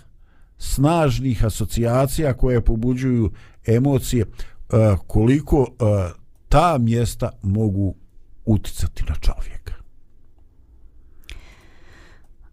[0.58, 3.32] snažnih asocijacija koje pobuđuju
[3.66, 5.68] emocije, uh, koliko uh,
[6.50, 7.96] ta mjesta mogu
[8.46, 9.74] uticati na čovjeka?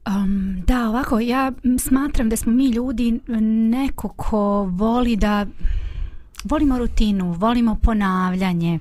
[0.06, 3.20] Um, da, ovako, ja smatram da smo mi ljudi
[3.70, 5.46] neko ko voli da
[6.44, 8.78] volimo rutinu, volimo ponavljanje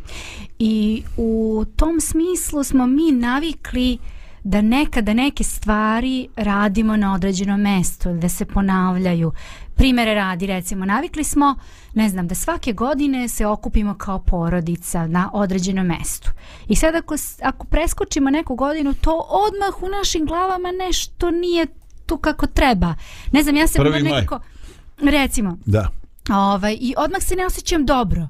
[0.60, 3.98] i u tom smislu smo mi navikli
[4.46, 9.32] da nekada neke stvari radimo na određenom mestu, da se ponavljaju.
[9.76, 11.56] Primere radi, recimo, navikli smo,
[11.94, 16.32] ne znam, da svake godine se okupimo kao porodica na određenom mestu.
[16.68, 21.68] I sad ako, ako preskočimo neku godinu, to odmah u našim glavama nešto nije
[22.06, 22.96] tu kako treba.
[23.32, 24.12] Ne znam, ja se Prvi maj.
[24.12, 24.40] nekako,
[25.02, 25.90] recimo, Da.
[26.30, 28.28] Ovaj, I odmah se ne osjećam dobro.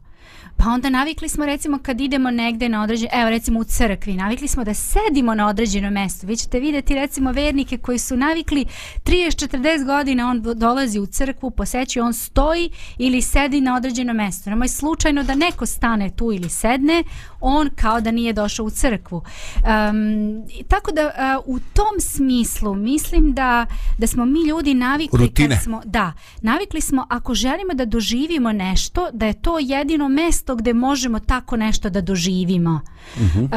[0.58, 4.48] Pa onda navikli smo recimo kad idemo negde na određen, evo recimo u crkvi, navikli
[4.48, 6.28] smo da sedimo na određenom mestu.
[6.28, 8.66] Vi ćete vidjeti recimo vernike koji su navikli
[9.04, 14.50] 30-40 godina on dolazi u crkvu, posećuje, on stoji ili sedi na određenom mjestu.
[14.50, 17.04] Nemoj slučajno da neko stane tu ili sedne,
[17.48, 19.18] on kao da nije došao u crkvu.
[19.56, 23.66] Um, tako da a, u tom smislu mislim da,
[23.98, 25.56] da smo mi ljudi navikli Rutine.
[25.56, 30.56] kad smo, da, navikli smo ako želimo da doživimo nešto, da je to jedino mesto
[30.56, 32.82] gdje možemo tako nešto da doživimo.
[33.20, 33.50] Uh,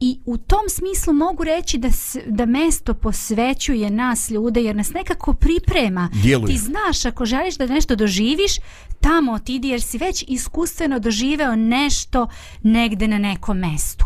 [0.00, 1.88] I u tom smislu mogu reći da,
[2.26, 6.08] da mesto posvećuje nas ljude jer nas nekako priprema.
[6.12, 6.52] Djeluje.
[6.52, 8.52] Ti znaš ako želiš da nešto doživiš,
[9.04, 12.28] tamo otidi jer si već iskustveno doživeo nešto
[12.62, 14.04] negde na nekom mestu.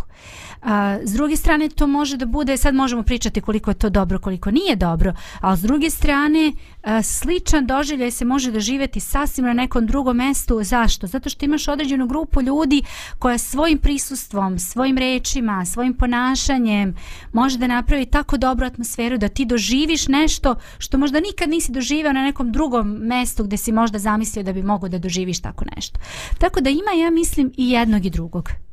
[0.62, 4.18] A, s druge strane to može da bude, sad možemo pričati koliko je to dobro,
[4.18, 9.53] koliko nije dobro, ali s druge strane a, sličan doživljaj se može doživjeti sasvim na
[9.53, 10.62] nekom drugom mestu.
[10.62, 11.07] Zašto?
[11.07, 12.83] Zato što imaš određenu grupu ljudi
[13.18, 16.94] koja svojim prisustvom, svojim rečima, svojim ponašanjem
[17.33, 22.12] može da napravi tako dobru atmosferu da ti doživiš nešto što možda nikad nisi doživio
[22.12, 25.99] na nekom drugom mestu gdje si možda zamislio da bi mogo da doživiš tako nešto.
[26.38, 28.67] Tako da ima, ja mislim, i jednog i drugog.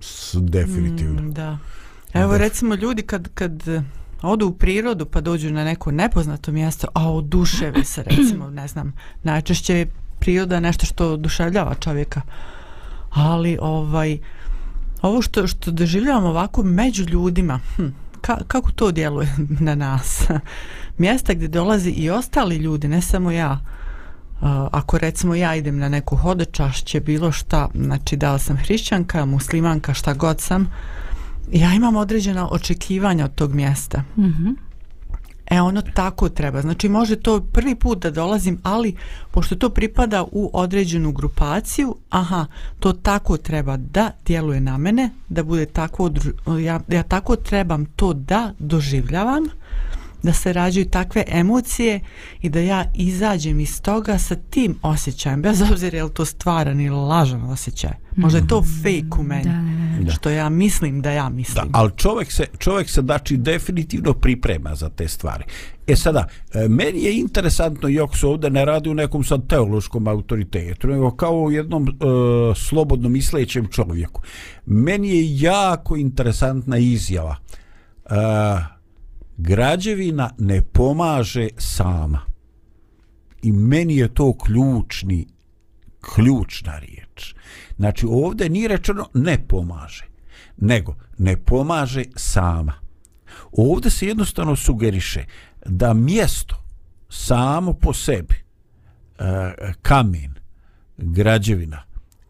[0.00, 1.22] S, definitivno.
[1.22, 1.58] Mm, da.
[2.14, 3.82] Evo recimo ljudi kad, kad eh,
[4.22, 8.92] odu u prirodu pa dođu na neko nepoznato mjesto, a oduševe se recimo, ne znam,
[9.22, 12.20] najčešće je priroda nešto što oduševljava čovjeka.
[13.10, 14.18] Ali ovaj
[15.02, 17.86] ovo što što doživljavamo ovako među ljudima, hm,
[18.20, 19.36] ka, kako to djeluje
[19.66, 20.22] na nas?
[20.98, 23.60] Mjesta gdje dolazi i ostali ljudi, ne samo ja.
[24.70, 30.14] Ako recimo ja idem na neku hodočašće, bilo šta, znači da sam hrišćanka, muslimanka, šta
[30.14, 30.70] god sam,
[31.52, 34.02] ja imam određena očekivanja od tog mjesta.
[34.16, 34.54] Mm -hmm.
[35.50, 36.62] E ono tako treba.
[36.62, 38.96] Znači može to prvi put da dolazim, ali
[39.30, 42.46] pošto to pripada u određenu grupaciju, aha,
[42.78, 46.10] to tako treba da djeluje na mene, da bude tako,
[46.64, 49.44] ja, ja tako trebam to da doživljavam,
[50.22, 52.00] da se rađaju takve emocije
[52.40, 56.80] i da ja izađem iz toga sa tim osjećajem, bez obzira je li to stvaran
[56.80, 57.92] ili lažan osjećaj.
[58.16, 59.44] Možda je to fake u meni,
[59.98, 60.12] da, da.
[60.12, 61.68] što ja mislim da ja mislim.
[61.68, 65.44] Da, ali čovjek se, čovjek se dači definitivno priprema za te stvari.
[65.86, 70.08] E sada, e, meni je interesantno, iako se ovdje ne radi u nekom sad teološkom
[70.08, 74.22] autoritetu, nego kao u jednom uh, slobodno mislećem čovjeku.
[74.66, 77.36] Meni je jako interesantna izjava.
[78.04, 78.79] Uh,
[79.40, 82.20] građevina ne pomaže sama.
[83.42, 85.26] I meni je to ključni,
[86.14, 87.34] ključna riječ.
[87.76, 90.04] Znači ovdje nije rečeno ne pomaže,
[90.56, 92.74] nego ne pomaže sama.
[93.52, 95.24] Ovdje se jednostavno sugeriše
[95.66, 96.64] da mjesto
[97.08, 100.34] samo po sebi, e, kamen,
[100.96, 101.82] građevina,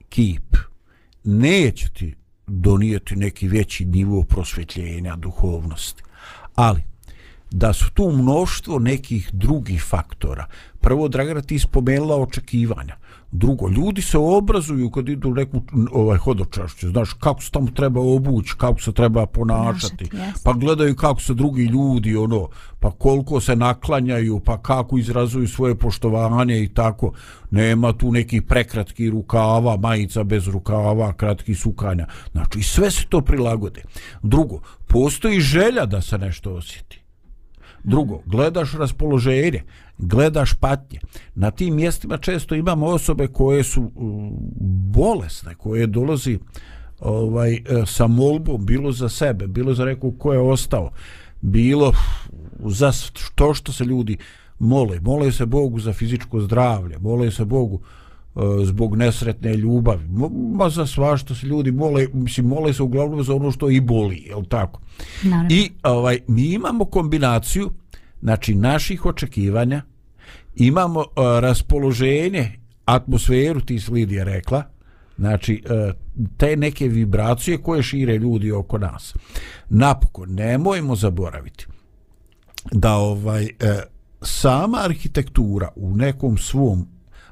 [0.08, 0.56] kip,
[1.24, 6.02] neće ti donijeti neki veći nivo prosvjetljenja duhovnosti.
[6.54, 6.89] Ali,
[7.50, 10.46] da su tu mnoštvo nekih drugih faktora.
[10.80, 12.96] Prvo, Dragana, ti spomenula očekivanja.
[13.32, 18.00] Drugo, ljudi se obrazuju kad idu u neku ovaj, hodočašću, znaš, kako se tamo treba
[18.00, 22.48] obući, kako se treba ponašati, Našati, pa gledaju kako se drugi ljudi, ono,
[22.80, 27.12] pa koliko se naklanjaju, pa kako izrazuju svoje poštovanje i tako.
[27.50, 32.06] Nema tu nekih prekratki rukava, majica bez rukava, kratki sukanja.
[32.32, 33.82] Znači, sve se to prilagode.
[34.22, 36.99] Drugo, postoji želja da se nešto osjeti.
[37.84, 39.62] Drugo, gledaš raspoloženje,
[39.98, 41.00] gledaš patnje.
[41.34, 43.90] Na tim mjestima često imamo osobe koje su
[44.94, 46.38] bolesne, koje dolazi
[47.00, 50.90] ovaj e, sa molbom, bilo za sebe, bilo za nekog ko je ostao,
[51.40, 51.92] bilo
[52.58, 52.92] za
[53.34, 54.16] to što se ljudi
[54.58, 55.00] mole.
[55.00, 57.82] Mole se Bogu za fizičko zdravlje, mole se Bogu uh,
[58.64, 60.08] zbog nesretne ljubavi.
[60.54, 63.80] Ma za sva što se ljudi mole, mislim, mole se uglavnom za ono što i
[63.80, 64.80] boli, je li tako?
[65.22, 65.48] Naravno.
[65.50, 67.70] I ovaj, mi imamo kombinaciju
[68.22, 69.82] znači naših očekivanja,
[70.56, 74.62] imamo uh, raspoloženje, atmosferu, ti si Lidija rekla,
[75.18, 75.94] znači uh,
[76.36, 79.14] te neke vibracije koje šire ljudi oko nas.
[79.68, 81.66] Napokon, nemojmo zaboraviti
[82.72, 83.48] da ovaj uh,
[84.22, 86.86] sama arhitektura u nekom svom,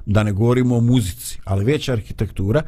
[0.09, 2.61] da ne govorimo o muzici, ali već arhitektura,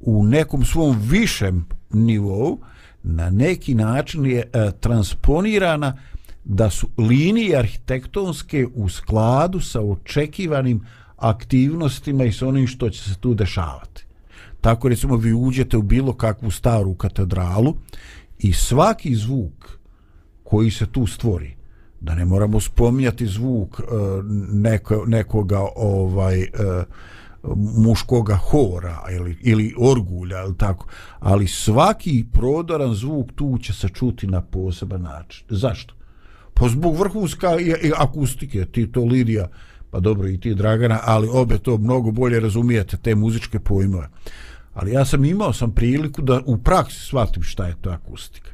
[0.00, 2.58] u nekom svom višem nivou,
[3.02, 5.96] na neki način je e, transponirana
[6.44, 13.18] da su linije arhitektonske u skladu sa očekivanim aktivnostima i sa onim što će se
[13.20, 14.04] tu dešavati.
[14.60, 17.74] Tako recimo vi uđete u bilo kakvu staru katedralu
[18.38, 19.78] i svaki zvuk
[20.42, 21.56] koji se tu stvori,
[22.04, 23.82] da ne moramo spominjati zvuk e,
[24.52, 26.48] neko, nekoga ovaj e,
[27.56, 30.86] muškoga hora ili, ili orgulja ili tako,
[31.18, 35.46] ali svaki prodoran zvuk tu će se čuti na poseban način.
[35.48, 35.94] Zašto?
[36.54, 39.48] Pa zbog vrhunska i, i akustike, ti to Lidija,
[39.90, 44.08] pa dobro i ti Dragana, ali obe to mnogo bolje razumijete, te muzičke pojmove.
[44.74, 48.50] Ali ja sam imao sam priliku da u praksi shvatim šta je to akustika.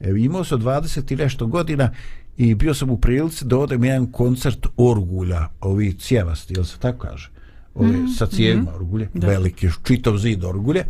[0.00, 1.90] Evo, imao sam 20 i nešto godina
[2.36, 6.98] i bio sam u prilici da odem jedan koncert orgulja, ovi cijevasti, jel se tako
[6.98, 7.30] kaže?
[7.74, 9.26] Ove, mm, sa cijevima mm, orgulje, da.
[9.26, 10.84] velike, čitav zid orgulje,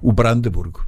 [0.00, 0.80] u Brandeburgu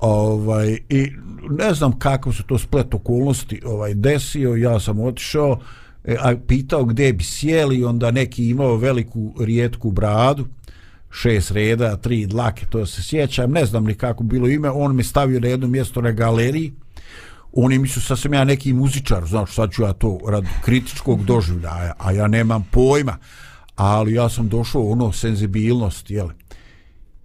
[0.00, 1.12] ovaj i
[1.50, 5.60] ne znam kako se to splet okolnosti ovaj desio ja sam otišao
[6.04, 10.46] e, a pitao gdje bi sjeli onda neki imao veliku rijetku bradu
[11.10, 15.02] šest reda, tri dlake, to se sjećam, ne znam ni kako bilo ime, on me
[15.02, 16.72] stavio na jedno mjesto na galeriji,
[17.56, 21.92] oni misle sa sam ja neki muzičar, znaš, sad ću ja to rad kritičkog doživljaja,
[21.98, 23.16] a ja nemam pojma,
[23.76, 26.28] ali ja sam došao ono senzibilnost, jel?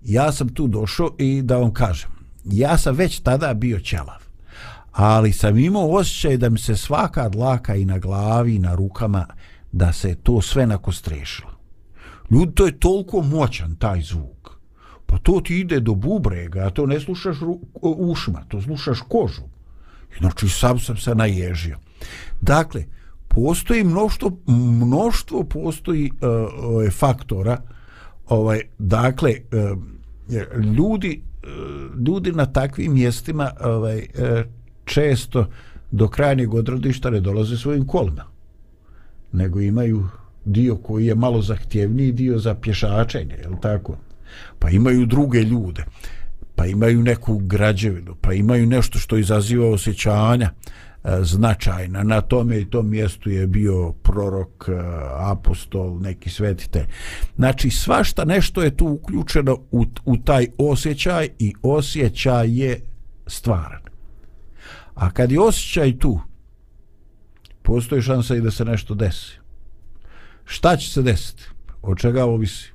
[0.03, 2.09] Ja sam tu došao i da vam kažem,
[2.45, 4.21] ja sam već tada bio ćelav,
[4.91, 9.25] ali sam imao osjećaj da mi se svaka dlaka i na glavi i na rukama,
[9.71, 11.51] da se to sve nakostrešilo.
[12.31, 14.51] Ljudi, to je toliko moćan taj zvuk.
[15.05, 19.41] Pa to ti ide do bubrega, a to ne slušaš ru, ušima, to slušaš kožu.
[20.19, 21.77] Znači, sam sam se naježio.
[22.41, 22.83] Dakle,
[23.27, 24.37] postoji mnoštvo,
[24.85, 27.57] mnoštvo postoji uh, faktora,
[28.27, 29.77] ovaj, dakle, uh,
[30.77, 34.41] ljudi, uh, ljudi na takvim mjestima ovaj, uh,
[34.85, 35.47] često
[35.91, 38.23] do krajnjeg odrodišta ne dolaze svojim kolima,
[39.31, 40.07] nego imaju
[40.45, 43.97] dio koji je malo zahtjevniji dio za pješačenje, je tako?
[44.59, 45.85] Pa imaju druge ljude,
[46.61, 52.03] pa imaju neku građevinu, pa imaju nešto što izaziva osjećanja e, značajna.
[52.03, 54.71] Na tome i tom mjestu je bio prorok, e,
[55.31, 56.85] apostol, neki svetitelj.
[57.35, 62.81] Znači, svašta nešto je tu uključeno u, u taj osjećaj i osjećaj je
[63.27, 63.81] stvaran.
[64.95, 66.19] A kad je osjećaj tu,
[67.61, 69.39] postoji šansa i da se nešto desi.
[70.45, 71.43] Šta će se desiti?
[71.81, 72.71] Od čega ovisi?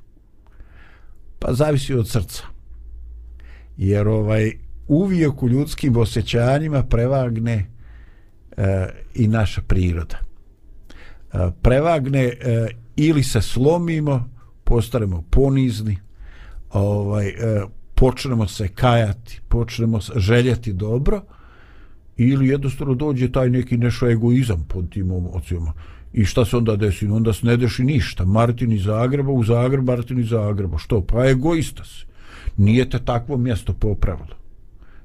[1.39, 2.56] Pa zavisi od srca.
[3.77, 4.53] Jer ovaj
[4.89, 7.67] uvijek u ljudskim osjećanjima prevagne
[8.57, 10.19] e, i naša priroda.
[11.33, 12.67] E, prevagne e,
[12.97, 14.29] ili se slomimo,
[14.65, 15.99] postaremo ponizni,
[16.71, 17.35] ovaj, e,
[17.95, 21.23] počnemo se kajati, počnemo se željeti dobro,
[22.17, 25.73] ili jednostavno dođe taj neki nešto egoizam pod tim emocijama.
[26.13, 27.07] I šta se onda desi?
[27.07, 28.25] Onda se ne deši ništa.
[28.25, 30.79] Martin iz Zagreba, u Zagreb, Martin iz Zagreba.
[30.79, 31.01] Što?
[31.01, 32.07] Pa egoista si.
[32.57, 34.37] Nije te takvo mjesto popravilo.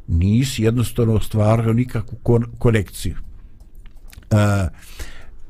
[0.07, 3.15] Nisi jednostavno stvarao nikakvu kon konekciju.
[4.31, 4.35] E,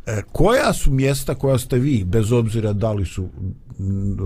[0.06, 3.30] e, koja su mjesta koja ste vi, bez obzira da li su
[3.80, 4.18] mm,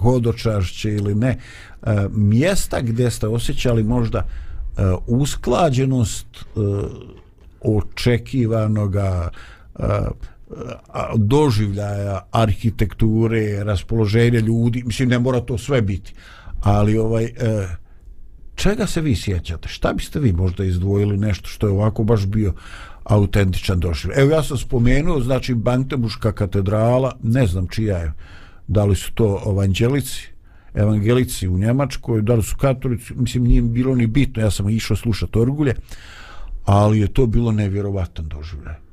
[0.00, 1.28] hodočašće ili ne,
[1.82, 6.60] e, mjesta gdje ste osjećali možda e, usklađenost e,
[7.60, 9.30] očekivanoga
[9.78, 9.82] e,
[11.16, 16.14] doživljaja arhitekture, raspoloženja ljudi, mislim ne mora to sve biti,
[16.60, 17.32] ali ovaj e,
[18.54, 19.68] čega se vi sjećate?
[19.68, 22.52] Šta biste vi možda izdvojili nešto što je ovako baš bio
[23.04, 24.22] autentičan doživljaj?
[24.22, 28.12] Evo ja sam spomenuo, znači Bantemuška katedrala, ne znam čija je,
[28.68, 30.28] da li su to evanđelici,
[30.74, 34.96] evangelici u Njemačkoj, da li su katolici, mislim nije bilo ni bitno, ja sam išao
[34.96, 35.74] slušati orgulje,
[36.64, 38.88] ali je to bilo nevjerovatan doživljaj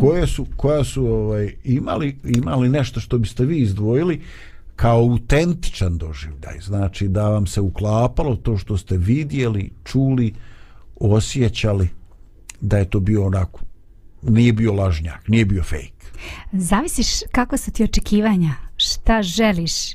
[0.00, 4.20] koje su koja su ovaj imali imali nešto što biste vi izdvojili
[4.78, 6.60] kao autentičan doživljaj.
[6.60, 10.34] Znači da vam se uklapalo to što ste vidjeli čuli
[11.00, 11.88] osjećali
[12.60, 13.60] da je to bio onako
[14.22, 16.06] nije bio lažnjak nije bio fake.
[16.52, 19.92] Zavisiš kako su ti očekivanja šta želiš.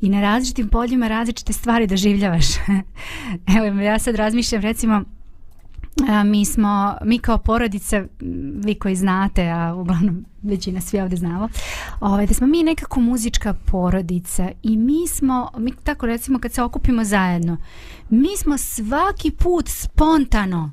[0.00, 2.46] I na različitim poljima različite stvari doživljavaš.
[3.56, 5.04] Evo ja sad razmišljam recimo
[6.24, 8.06] mi smo, mi kao porodice,
[8.64, 11.48] vi koji znate, a uglavnom većina svi ovdje znamo,
[12.00, 16.62] ovaj, da smo mi nekako muzička porodica i mi smo, mi tako recimo kad se
[16.62, 17.56] okupimo zajedno,
[18.08, 20.70] mi smo svaki put spontano,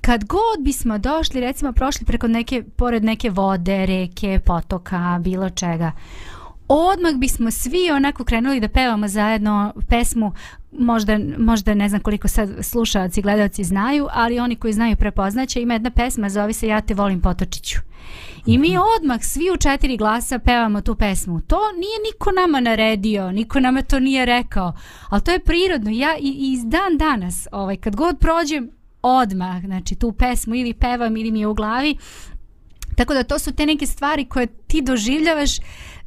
[0.00, 5.92] kad god bismo došli, recimo prošli preko neke, pored neke vode, reke, potoka, bilo čega,
[6.68, 10.32] odmah bismo svi onako krenuli da pevamo zajedno pesmu
[10.72, 15.62] možda, možda ne znam koliko sad slušalci i gledalci znaju, ali oni koji znaju prepoznaće,
[15.62, 17.78] ima jedna pesma, zove se Ja te volim Potočiću.
[18.46, 18.78] I mi mhm.
[18.98, 21.40] odmah svi u četiri glasa pevamo tu pesmu.
[21.40, 24.72] To nije niko nama naredio, niko nama to nije rekao,
[25.08, 25.90] ali to je prirodno.
[25.90, 28.70] Ja i, i iz dan danas, ovaj, kad god prođem,
[29.02, 31.96] odmah, znači tu pesmu ili pevam ili mi je u glavi.
[32.96, 35.50] Tako da to su te neke stvari koje ti doživljavaš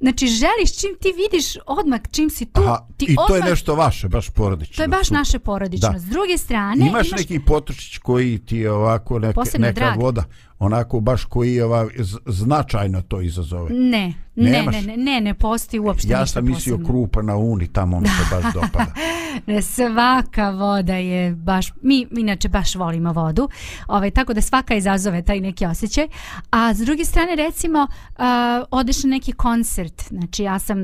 [0.02, 3.76] Znači, želiš čim ti vidiš odmah, čim si tu, Aha, ti I to je nešto
[3.76, 4.76] vaše, baš porodično.
[4.76, 5.90] To je baš naše porodično.
[5.90, 6.00] Da.
[6.00, 6.88] S druge strane...
[6.88, 10.00] Imaš, imaš neki potočić koji ti je ovako neka, neka drag.
[10.00, 10.24] voda,
[10.62, 11.88] onako baš koji ova,
[12.26, 13.70] značajno to izazove.
[13.70, 18.00] Ne, ne, ne, ne, ne, ne postoji uopšte ja sam mislio krupa na uni, tamo
[18.00, 18.94] mi se baš dopada.
[19.76, 23.50] svaka voda je baš, mi inače baš volimo vodu,
[23.88, 26.08] ovaj, tako da svaka izazove taj neki osjećaj.
[26.52, 28.24] A s druge strane, recimo, uh,
[28.72, 30.78] odeš na neki koncert, znači ja sam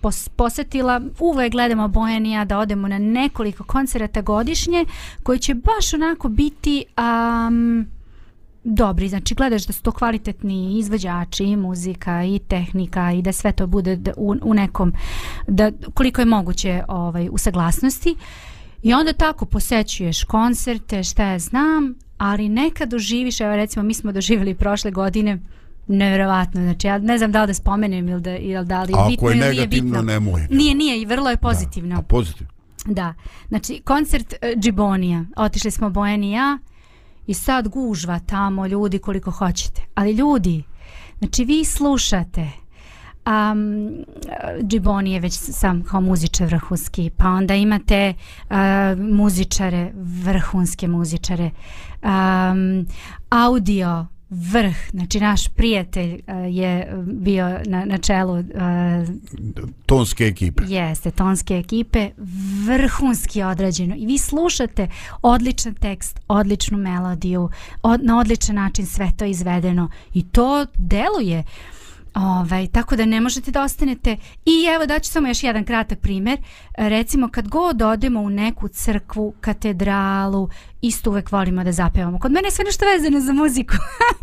[0.00, 4.84] pos posetila, uvek gledamo Bojanija da odemo na nekoliko koncerata godišnje,
[5.22, 6.84] koji će baš onako biti...
[7.48, 7.93] Um,
[8.64, 13.52] dobri, znači gledaš da su to kvalitetni izvođači i muzika i tehnika i da sve
[13.52, 14.92] to bude u, u nekom
[15.48, 18.16] da koliko je moguće ovaj u saglasnosti
[18.82, 24.12] i onda tako posećuješ koncerte, šta ja znam, ali nekad doživiš, evo recimo mi smo
[24.12, 25.38] doživjeli prošle godine
[25.86, 28.98] nevjerovatno, znači ja ne znam da li da spomenem ili da, ili da li je
[28.98, 30.02] Ako bitno je ili nije negativno, bitno.
[30.02, 30.46] nemoj.
[30.50, 31.94] Nije, nije i vrlo je pozitivno.
[31.94, 32.52] Da, a pozitivno.
[32.86, 33.14] Da,
[33.48, 36.58] znači koncert uh, Džibonija, otišli smo Bojan i ja
[37.26, 39.82] i sad gužva tamo ljudi koliko hoćete.
[39.94, 40.62] Ali ljudi,
[41.18, 42.50] znači vi slušate
[43.26, 44.04] um,
[44.62, 48.14] Džiboni je već sam kao muzičar vrhunski, pa onda imate
[48.50, 48.56] uh,
[48.98, 51.50] muzičare, vrhunske muzičare,
[52.02, 52.86] um,
[53.30, 58.44] audio, vrh, znači naš prijatelj uh, je bio na, na čelu uh,
[59.86, 60.62] Tonske ekipe.
[60.66, 62.10] Jeste, tonske ekipe,
[62.66, 63.94] vrhunski odrađeno.
[63.98, 64.88] I vi slušate
[65.22, 67.50] odličan tekst, odličnu melodiju,
[67.82, 69.90] od, na odličan način sve to izvedeno.
[70.14, 71.44] I to deluje.
[72.14, 74.16] Ovaj, tako da ne možete da ostanete.
[74.44, 76.38] I evo daću samo još jedan kratak primjer
[76.76, 80.48] recimo kad god odemo u neku crkvu katedralu
[80.82, 82.18] isto uvek volimo da zapevamo.
[82.18, 83.74] Kod mene je sve nešto vezano za muziku.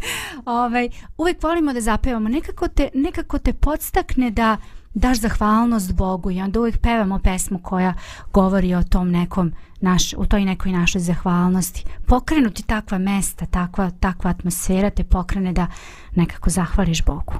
[0.45, 2.29] Ovaj, uvek volimo da zapevamo.
[2.29, 4.57] Nekako te, nekako te podstakne da
[4.93, 7.93] daš zahvalnost Bogu i onda uvijek pevamo pesmu koja
[8.33, 11.83] govori o tom nekom naš, u toj nekoj našoj zahvalnosti.
[12.07, 15.67] Pokrenuti takva mesta, takva, takva atmosfera te pokrene da
[16.15, 17.33] nekako zahvališ Bogu.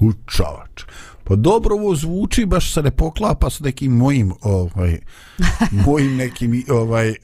[0.00, 0.84] U čovač.
[1.24, 4.98] Pa dobro ovo zvuči, baš se ne poklapa s nekim mojim, ovaj,
[5.86, 7.08] mojim nekim, ovaj...
[7.08, 7.14] Uh,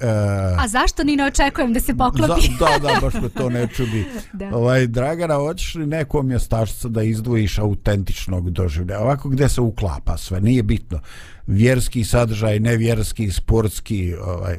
[0.59, 2.43] A zašto ni ne očekujem da se poklopi?
[2.59, 4.05] Za, da, da, baš me to ne čudi.
[4.33, 4.57] Da.
[4.57, 9.01] Ovaj, Dragana, hoćeš li neko mjestašca da izdvojiš autentičnog doživljaja?
[9.01, 11.01] Ovako gde se uklapa sve, nije bitno.
[11.47, 14.59] Vjerski sadržaj, nevjerski, sportski, ovaj,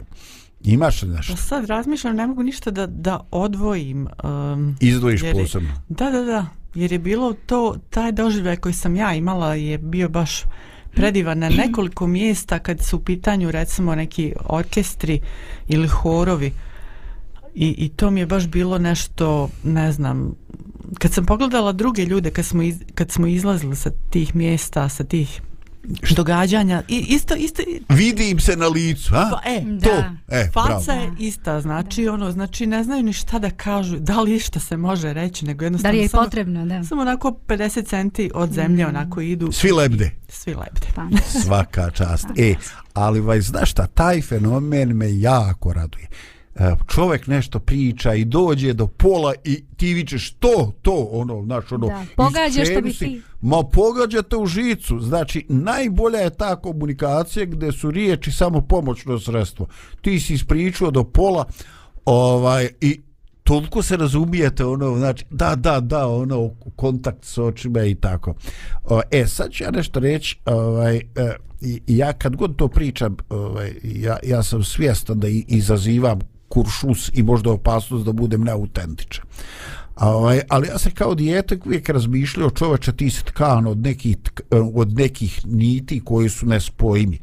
[0.61, 1.33] imaš li nešto?
[1.33, 4.07] Pa sad razmišljam, ne mogu ništa da, da odvojim.
[4.23, 5.69] Um, Izdvojiš jer je- posebno.
[5.89, 6.45] Da, da, da.
[6.75, 10.43] Jer je bilo to, taj doživljaj koji sam ja imala je bio baš
[10.91, 15.21] predivan na nekoliko mjesta kad su u pitanju recimo neki orkestri
[15.67, 16.51] ili horovi.
[17.55, 20.35] I, I to mi je baš bilo nešto, ne znam,
[20.99, 25.03] kad sam pogledala druge ljude, kad smo, iz, kad smo izlazili sa tih mjesta, sa
[25.03, 25.41] tih
[26.09, 29.29] događanja, i, isto, isto, Vidi im se na licu, a?
[29.31, 29.79] pa, e, Da.
[29.81, 30.79] To, e, bravo.
[30.79, 34.59] Faca je ista, znači ono, znači ne znaju ni šta da kažu, da li išta
[34.59, 36.83] se može reći, nego Da jednostavno li je samo, potrebno, da.
[36.83, 40.11] samo onako 50 centi od zemlje onako idu, Svi lebde.
[40.29, 40.87] svi lebde.
[40.95, 41.07] Pa.
[41.39, 42.25] Svaka čast.
[42.37, 42.55] E,
[42.93, 46.07] ali vaj, znaš šta, taj fenomen me jako raduje.
[46.55, 51.71] E, Čovjek nešto priča i dođe do pola i ti vičeš to, to, ono, znaš,
[51.71, 53.21] ono, Da, pogađaš što bi ti.
[53.41, 54.99] Ma pogađate u žicu.
[54.99, 59.67] Znači, najbolja je ta komunikacija gdje su riječi samo pomoćno sredstvo.
[60.01, 61.45] Ti si ispričao do pola
[62.05, 63.01] ovaj, i
[63.43, 68.33] toliko se razumijete ono znači da da da ono kontakt s očima i tako
[68.83, 71.01] o, e sad ću ja nešto reći ovaj e,
[71.61, 76.19] i, ja kad god to pričam ovaj ja ja sam svjestan da izazivam
[76.49, 79.25] kuršus i možda opasnost da budem neautentičan
[79.95, 84.17] A ovaj, ali ja sam kao dijete uvijek razmišljao čoveče ti si tkan od nekih,
[84.17, 87.19] tk- eh, od nekih niti koji su nespojimi.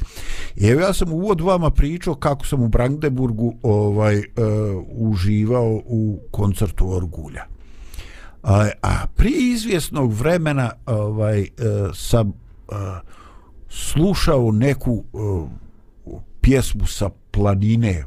[0.57, 4.25] I evo ja sam u uvod vama pričao kako sam u Brandenburgu ovaj, uh,
[4.89, 7.45] uživao u koncertu Orgulja.
[8.43, 11.47] A, a prije izvjesnog vremena ovaj, uh,
[11.95, 12.35] sam uh,
[13.69, 15.49] slušao neku uh,
[16.41, 18.05] pjesmu sa planine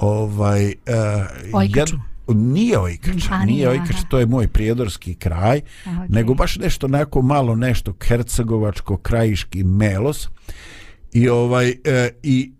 [0.00, 1.96] ovaj uh, Ojkaču.
[2.28, 6.08] nije Ojkač, A, nije Ojkač, to je moj prijedorski kraj, A, okej.
[6.08, 10.28] nego baš nešto onako malo nešto hercegovačko krajiški melos
[11.12, 12.52] i ovaj e, i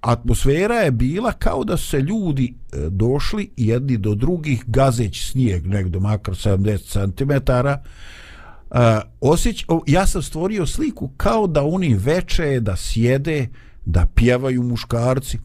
[0.00, 6.00] atmosfera je bila kao da se ljudi e, došli jedni do drugih gazeći snijeg negdje
[6.00, 7.50] makar 70 cm
[8.70, 8.80] Uh,
[9.20, 13.48] osjeć, ja sam stvorio sliku kao da oni veče, da sjede,
[13.84, 15.38] da pjevaju muškarci.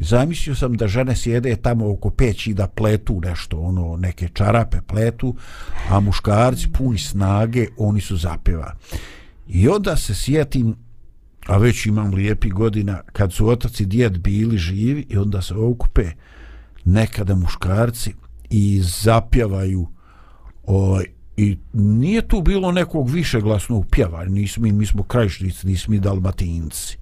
[0.00, 4.78] I zamislio sam da žene sjede tamo oko peći da pletu nešto, ono, neke čarape
[4.86, 5.34] pletu,
[5.90, 8.74] a muškarci puni snage, oni su zapjeva.
[9.48, 10.76] I onda se sjetim,
[11.46, 15.54] a već imam lijepi godina, kad su otac i djed bili živi i onda se
[15.54, 16.10] okupe
[16.84, 18.14] nekada muškarci
[18.50, 19.88] i zapjevaju
[20.66, 21.04] ovaj,
[21.36, 26.98] i nije tu bilo nekog višeglasnog pjeva, nismo mi, mi smo krajišnici, nismo mi dalmatinci.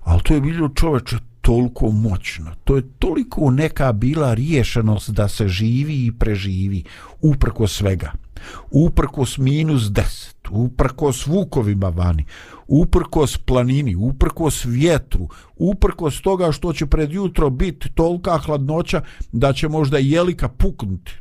[0.00, 2.50] Ali to je bilo čoveče toliko moćno.
[2.64, 6.84] To je toliko neka bila riješenost da se živi i preživi
[7.20, 8.12] uprko svega.
[8.70, 12.24] Uprkos minus 10, uprkos vukovima vani,
[12.66, 19.68] uprkos planini, uprkos vjetru, uprkos toga što će pred jutro biti tolika hladnoća da će
[19.68, 21.12] možda jelika puknuti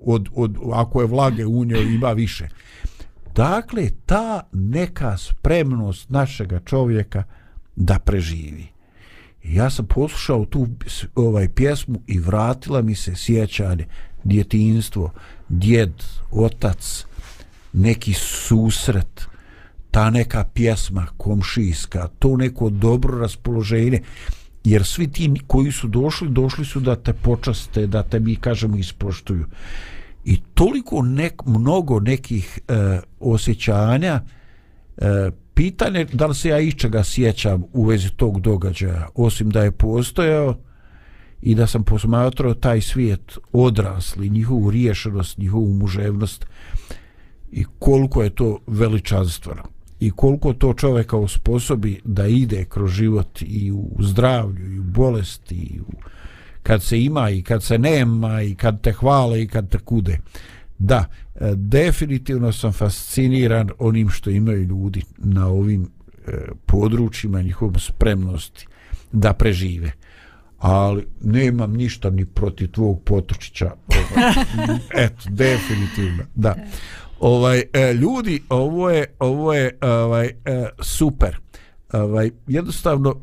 [0.00, 2.48] od, od, ako je vlage u njoj ima više.
[3.34, 7.22] Dakle, ta neka spremnost našega čovjeka
[7.76, 8.77] da preživi.
[9.42, 10.68] I ja sam poslušao tu
[11.14, 13.86] ovaj pjesmu i vratila mi se sjećanje,
[14.24, 15.10] djetinstvo,
[15.48, 15.92] djed,
[16.30, 17.04] otac,
[17.72, 19.26] neki susret,
[19.90, 24.02] ta neka pjesma komšijska, to neko dobro raspoloženje,
[24.64, 28.76] jer svi ti koji su došli, došli su da te počaste, da te mi kažemo
[28.76, 29.46] ispoštuju.
[30.24, 34.20] I toliko nek, mnogo nekih e, osjećanja,
[34.96, 39.70] e, pitanje da li se ja ičega sjećam u vezi tog događaja, osim da je
[39.70, 40.56] postojao
[41.42, 46.46] i da sam posmatrao taj svijet odrasli, njihovu riješenost, njihovu muževnost
[47.52, 49.62] i koliko je to veličanstveno.
[50.00, 55.54] I koliko to čoveka usposobi da ide kroz život i u zdravlju i u bolesti
[55.54, 55.92] i u,
[56.62, 60.18] kad se ima i kad se nema i kad te hvale i kad te kude.
[60.78, 61.04] Da,
[61.40, 65.82] E, definitivno sam fasciniran onim što imaju ljudi na ovim
[66.26, 66.32] e,
[66.66, 68.66] područjima njihovom spremnosti
[69.12, 69.92] da prežive.
[70.58, 73.72] Ali nemam ništa ni protiv tvog potočića.
[73.86, 74.32] Ovaj.
[75.04, 76.54] eto, definitivno da.
[77.20, 81.38] Ovaj e, ljudi ovo je ovo je ovaj e, super.
[81.92, 83.20] Ovaj jednostavno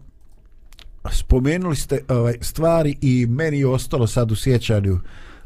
[1.11, 4.99] spomenuli ste ovaj stvari i meni je ostalo sad u sjećanju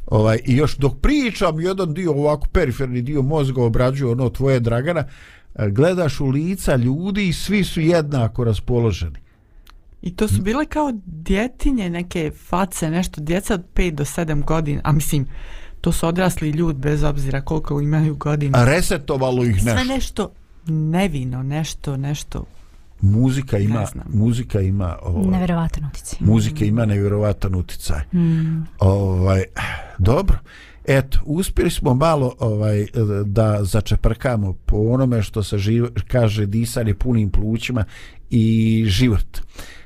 [0.09, 5.03] ovaj i još dok pričam jedan dio ovako periferni dio mozga obrađuje ono tvoje Dragana
[5.55, 9.19] e, gledaš u lica ljudi i svi su jednako raspoloženi
[10.01, 14.81] I to su bile kao djetinje, neke face, nešto, djeca od 5 do 7 godina,
[14.83, 15.25] a mislim,
[15.81, 18.57] to su odrasli ljudi bez obzira koliko imaju godina.
[18.57, 20.31] a resetovalo ih nešto Sve nešto
[20.67, 22.45] nevino, nešto, nešto.
[23.01, 26.19] muzika ima muzika ima ovaj, Neverovatan utjecaj.
[26.21, 28.63] muzika ima nevjerovatan uticaj Mm.
[28.79, 29.43] ovaj
[29.99, 30.37] dobro.
[30.85, 32.85] Eto uspjeli smo malo ovaj
[33.25, 37.85] da začeprkamo po onome što se živ, kaže disanje punim plućima
[38.29, 39.37] i život.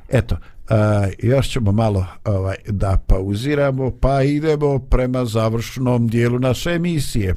[0.10, 0.38] Eto
[0.70, 7.36] a, još ćemo malo ovaj da pauziramo pa idemo prema završnom dijelu naše emisije.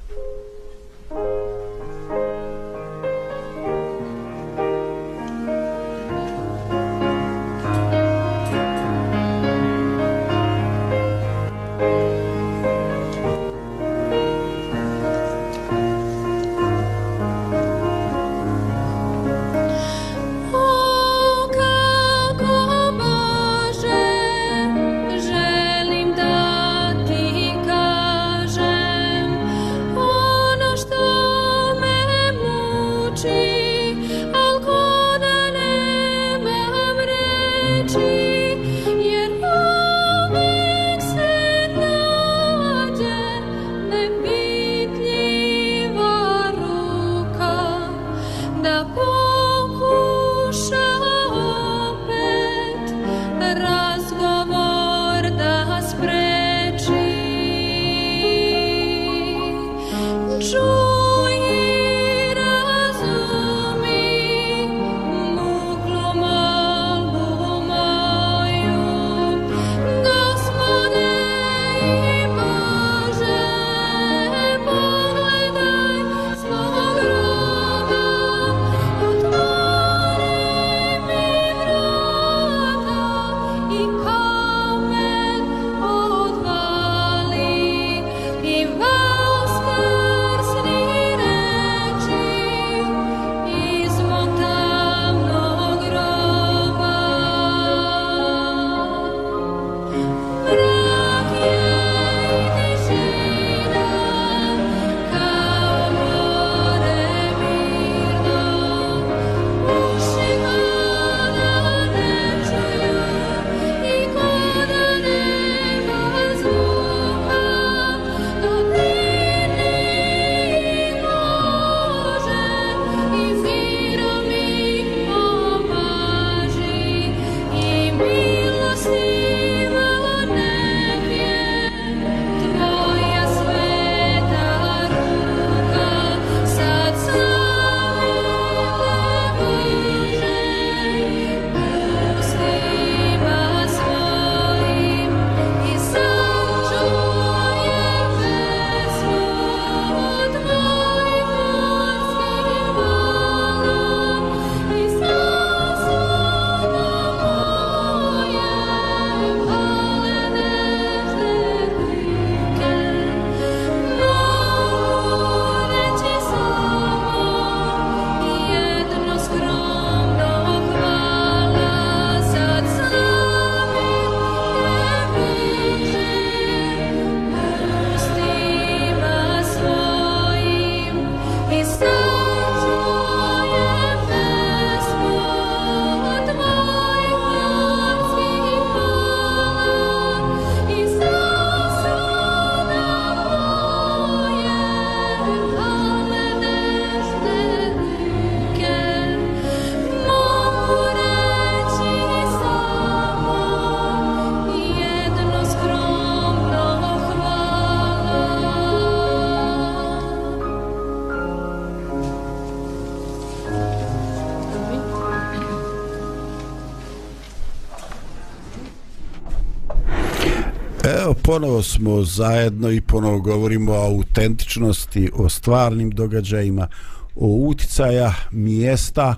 [221.26, 226.68] Ponovo smo zajedno i ponovo govorimo o autentičnosti, o stvarnim događajima,
[227.16, 229.14] o uticaja mjesta,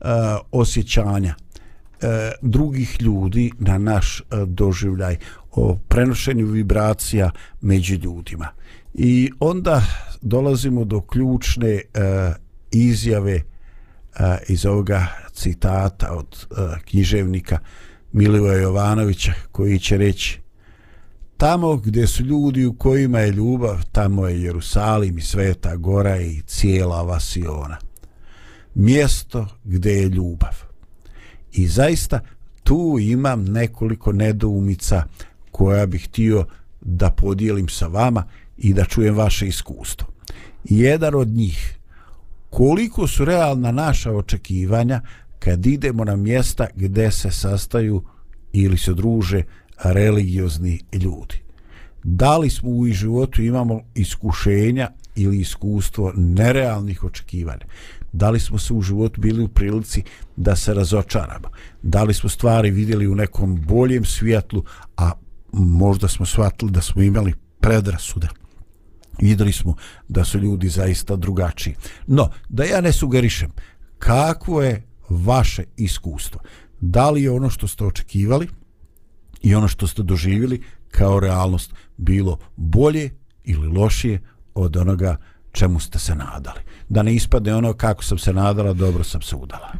[0.00, 0.04] e,
[0.52, 5.16] osjećanja e, drugih ljudi na naš e, doživljaj,
[5.52, 7.30] o prenošenju vibracija
[7.60, 8.48] među ljudima.
[8.94, 9.82] I onda
[10.22, 11.82] dolazimo do ključne e,
[12.70, 13.42] izjave e,
[14.48, 17.58] iz ovoga citata od e, književnika
[18.12, 20.43] Milivoja Jovanovića koji će reći
[21.36, 26.42] Tamo gdje su ljudi u kojima je ljubav, tamo je Jerusalim i Sveta Gora i
[26.46, 27.76] cijela Vasiona.
[28.74, 30.54] Mjesto gdje je ljubav.
[31.52, 32.20] I zaista
[32.62, 35.04] tu imam nekoliko nedoumica
[35.50, 36.46] koja bih htio
[36.80, 38.24] da podijelim sa vama
[38.58, 40.08] i da čujem vaše iskustvo.
[40.64, 41.78] Jedan od njih,
[42.50, 45.00] koliko su realna naša očekivanja
[45.38, 48.02] kad idemo na mjesta gdje se sastaju
[48.52, 49.42] ili se druže
[49.92, 51.44] religiozni ljudi.
[52.02, 57.66] Da li smo u životu imamo iskušenja ili iskustvo nerealnih očekivanja?
[58.12, 60.02] Da li smo se u životu bili u prilici
[60.36, 61.48] da se razočaramo?
[61.82, 64.64] Da li smo stvari vidjeli u nekom boljem svjetlu,
[64.96, 65.12] a
[65.52, 68.28] možda smo shvatili da smo imali predrasude?
[69.20, 69.74] Vidjeli smo
[70.08, 71.74] da su ljudi zaista drugačiji.
[72.06, 73.50] No, da ja ne sugerišem,
[73.98, 76.40] kako je vaše iskustvo?
[76.80, 78.48] Da li je ono što ste očekivali,
[79.44, 83.10] i ono što ste doživjeli kao realnost bilo bolje
[83.44, 84.20] ili lošije
[84.54, 85.16] od onoga
[85.52, 86.60] čemu ste se nadali.
[86.88, 89.72] Da ne ispadne ono kako sam se nadala, dobro sam se udala.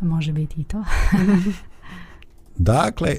[0.00, 0.84] Može biti i to.
[2.72, 3.16] Dakle,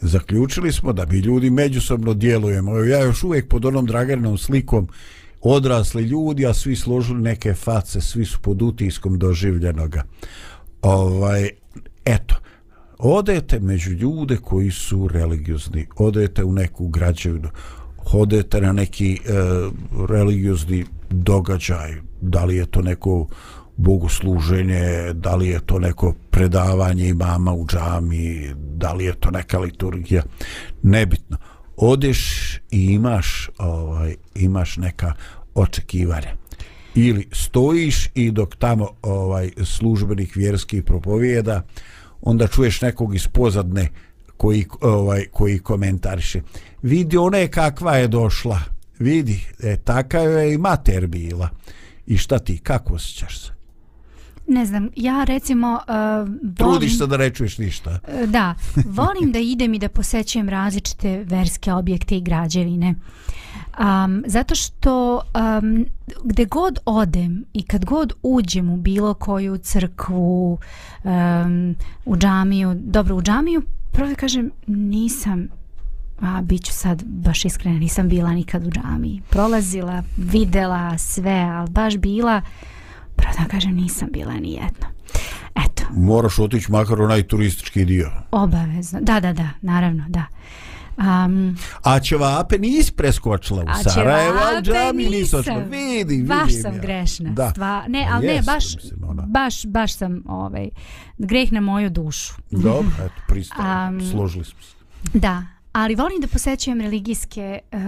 [0.00, 2.78] zaključili smo da bi ljudi međusobno djelujemo.
[2.78, 4.88] Ja još uvijek pod onom Draganom slikom
[5.40, 10.04] odrasli ljudi, a svi složili neke face, svi su pod utiskom doživljenoga.
[10.82, 11.50] Ovaj,
[12.04, 12.34] eto,
[12.98, 17.48] odete među ljude koji su religiozni, odete u neku građevinu,
[18.12, 19.18] odete na neki e,
[20.08, 23.26] religiozni događaj, da li je to neko
[23.76, 29.58] bogosluženje, da li je to neko predavanje imama u džami, da li je to neka
[29.58, 30.22] liturgija,
[30.82, 31.36] nebitno.
[31.76, 35.12] Odeš i imaš ovaj imaš neka
[35.54, 36.36] očekivanja.
[36.94, 41.62] Ili stojiš i dok tamo ovaj službenik vjerski propovijeda,
[42.22, 43.88] onda čuješ nekog iz pozadne
[44.36, 46.40] koji, ovaj, koji komentariše.
[46.82, 48.60] Vidi ona je kakva je došla.
[48.98, 51.48] Vidi, e, taka je i mater bila.
[52.06, 53.57] I šta ti, kako osjećaš se?
[54.48, 55.94] Ne znam, ja recimo uh,
[56.28, 56.54] volim...
[56.54, 57.90] Trudiš se da ne čuješ ništa.
[57.90, 62.94] Uh, da, volim da idem i da posećujem različite verske objekte i građevine.
[63.78, 65.20] Um, zato što
[65.60, 65.86] um,
[66.24, 70.58] gde god odem i kad god uđem u bilo koju crkvu,
[71.04, 71.74] um,
[72.04, 75.48] u džamiju, dobro u džamiju, prvo kažem nisam
[76.20, 79.22] a bit ću sad baš iskrena, nisam bila nikad u džamiji.
[79.30, 82.42] Prolazila, videla sve, ali baš bila,
[83.18, 84.86] prvo da kažem, nisam bila ni jedno.
[85.54, 85.82] Eto.
[85.90, 88.10] Moraš otići makar onaj turistički dio.
[88.30, 88.98] Obavezno.
[89.02, 90.24] Da, da, da, naravno, da.
[90.98, 95.58] Um, a ćevape nisi preskočila u A Sarajevo, a ćevape džami nisi očela.
[95.58, 96.22] Vidi, vidi.
[96.22, 97.30] baš sam grešna.
[97.30, 97.50] Da.
[97.50, 100.68] Stva, ne, ali ne, baš, mislim, baš, baš sam ovaj,
[101.18, 102.34] greh na moju dušu.
[102.50, 103.70] Dobro, eto, pristajem.
[103.70, 104.74] Am, Složili smo se.
[105.18, 105.42] Da,
[105.78, 107.78] ali volim da posećujem religijske uh,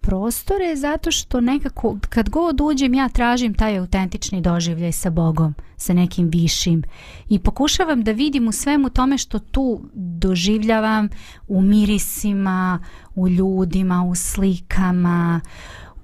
[0.00, 5.92] prostore zato što nekako kad god uđem ja tražim taj autentični doživljaj sa Bogom, sa
[5.94, 6.82] nekim višim.
[7.28, 11.08] I pokušavam da vidim u svemu tome što tu doživljavam
[11.48, 12.78] u mirisima,
[13.14, 15.40] u ljudima, u slikama,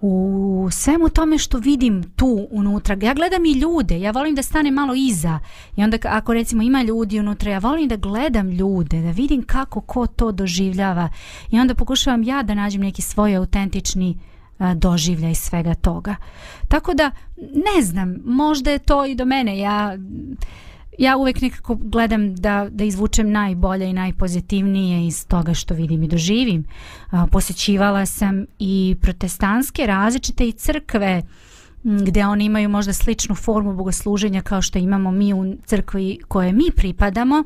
[0.00, 2.96] u svemu tome što vidim tu unutra.
[3.02, 5.38] Ja gledam i ljude, ja volim da stane malo iza
[5.76, 9.80] i onda ako recimo ima ljudi unutra, ja volim da gledam ljude, da vidim kako
[9.80, 11.08] ko to doživljava
[11.50, 14.18] i onda pokušavam ja da nađem neki svoj autentični
[14.58, 16.16] a, doživljaj svega toga.
[16.68, 19.96] Tako da, ne znam, možda je to i do mene, ja
[20.98, 26.08] ja uvek nekako gledam da, da izvučem najbolje i najpozitivnije iz toga što vidim i
[26.08, 26.64] doživim.
[27.10, 31.22] A, posjećivala sam i protestantske različite i crkve
[31.82, 36.64] gdje oni imaju možda sličnu formu bogosluženja kao što imamo mi u crkvi koje mi
[36.76, 37.44] pripadamo,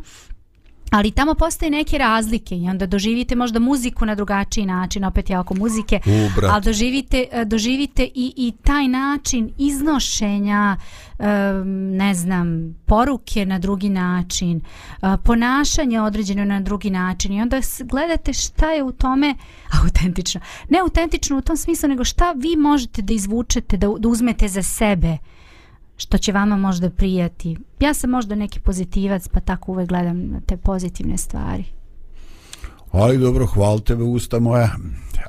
[0.94, 5.38] ali tamo postoje neke razlike i onda doživite možda muziku na drugačiji način, opet je
[5.38, 6.52] oko muzike, U, brat.
[6.52, 10.76] ali doživite, e, doživite i, i taj način iznošenja
[11.18, 14.60] em, ne znam, poruke na drugi način,
[15.02, 19.34] e, ponašanje određeno na drugi način i onda gledate šta je u tome
[19.82, 20.40] autentično.
[20.68, 24.62] Ne autentično u tom smislu, nego šta vi možete da izvučete, da, da uzmete za
[24.62, 25.16] sebe
[25.96, 27.56] što će vama možda prijati.
[27.80, 31.64] Ja sam možda neki pozitivac, pa tako uvek gledam na te pozitivne stvari.
[32.92, 34.70] Ali dobro, hvala tebe usta moja.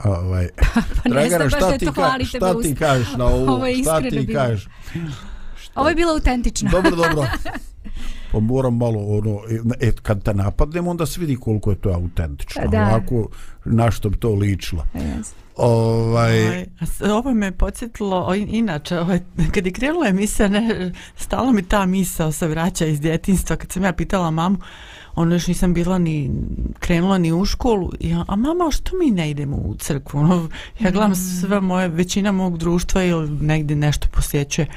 [0.03, 0.47] Ovaj,
[1.03, 3.51] Pa da je to ka- šta ti kažeš na ovo?
[3.55, 4.39] Ovo je šta iskreno ti bilo.
[4.39, 4.67] kažeš?
[5.75, 6.69] Ovo je bilo autentično.
[6.71, 7.27] Dobro, dobro.
[8.31, 9.39] Pa moram malo ono,
[9.79, 12.67] e, kad te napadnem onda se vidi koliko je to autentično.
[12.67, 12.81] Da.
[12.81, 13.27] Ovako,
[13.65, 14.83] na što bi to ličilo.
[14.93, 15.33] Yes.
[15.57, 16.65] Ovaj, Ovaj,
[17.11, 19.19] ovo me podsjetilo, o, inače, ovaj,
[19.53, 23.83] kad je krenula emisija, ne, stalo mi ta misao se vraća iz djetinstva, kad sam
[23.83, 24.57] ja pitala mamu,
[25.15, 26.31] ono još nisam bila ni
[26.79, 30.19] krenula ni u školu, ja, a mama, što mi ne idemo u crkvu?
[30.19, 30.49] Ono,
[30.79, 34.67] ja gledam sve moje, većina mog društva ili negdje nešto posjećuje.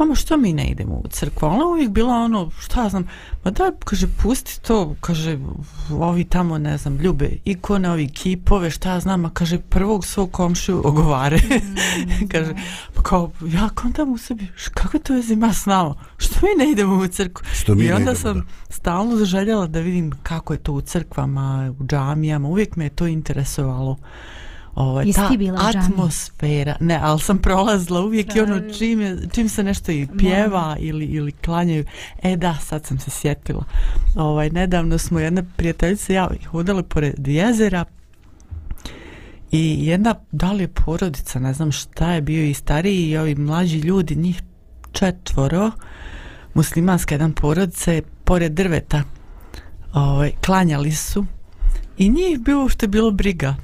[0.00, 1.46] Mama, što mi ne idemo u crkvu?
[1.46, 3.08] Ona je uvijek bila ono, šta znam,
[3.44, 5.38] ma da, kaže, pusti to, kaže,
[5.90, 10.82] ovi tamo, ne znam, ljube ikone, ovi kipove, šta znam, a kaže, prvog svog komšiju
[10.84, 11.38] ogovare.
[12.32, 12.54] kaže,
[12.94, 15.94] pa kao, ja kontam u sebi, kakve to veze ima s nama?
[16.16, 17.44] Što mi ne idemo u crkvu?
[17.52, 18.74] Što mi I onda idemo, sam da.
[18.74, 23.06] stalno zaželjela da vidim kako je to u crkvama, u džamijama, uvijek me je to
[23.06, 23.96] interesovalo.
[24.80, 28.72] Ovaj, Jesi ta bila atmosfera, ne, ali sam prolazila uvijek i ono Da.
[28.72, 31.84] čim, je, čim se nešto i pjeva ili, ili klanjaju,
[32.22, 33.64] e da, sad sam se sjetila.
[34.16, 37.84] Ovaj, nedavno smo jedna prijateljica ja hodali pored jezera
[39.52, 43.34] i jedna, da li je porodica, ne znam šta je bio i stariji i ovi
[43.34, 44.42] mlađi ljudi, njih
[44.92, 45.70] četvoro,
[46.54, 49.02] muslimanska jedan porodica pored drveta.
[49.92, 51.24] Ovaj, klanjali su
[51.98, 53.56] i njih bilo što je bilo briga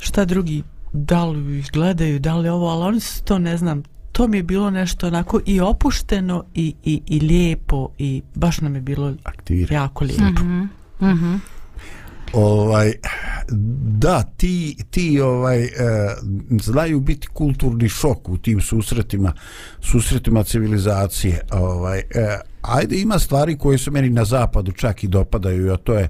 [0.00, 3.82] šta drugi da li ih gledaju, da li ovo, ali oni su to ne znam,
[4.12, 8.74] to mi je bilo nešto onako i opušteno i, i, i lijepo i baš nam
[8.74, 9.74] je bilo aktivira.
[9.74, 10.44] jako lijepo.
[10.44, 10.62] Mhm.
[11.02, 11.34] Mhm.
[12.32, 12.92] Ovaj
[13.82, 15.70] da ti ti ovaj e,
[16.60, 19.32] znaju biti kulturni šok u tim susretima
[19.80, 22.04] susretima civilizacije ovaj e,
[22.62, 26.08] ajde ima stvari koje se meni na zapadu čak i dopadaju a to je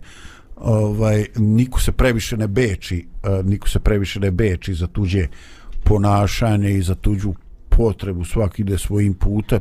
[0.60, 5.26] ovaj niko se previše ne beči e, niko se previše ne beči za tuđe
[5.84, 7.34] ponašanje i za tuđu
[7.68, 9.60] potrebu svaki ide svojim putem.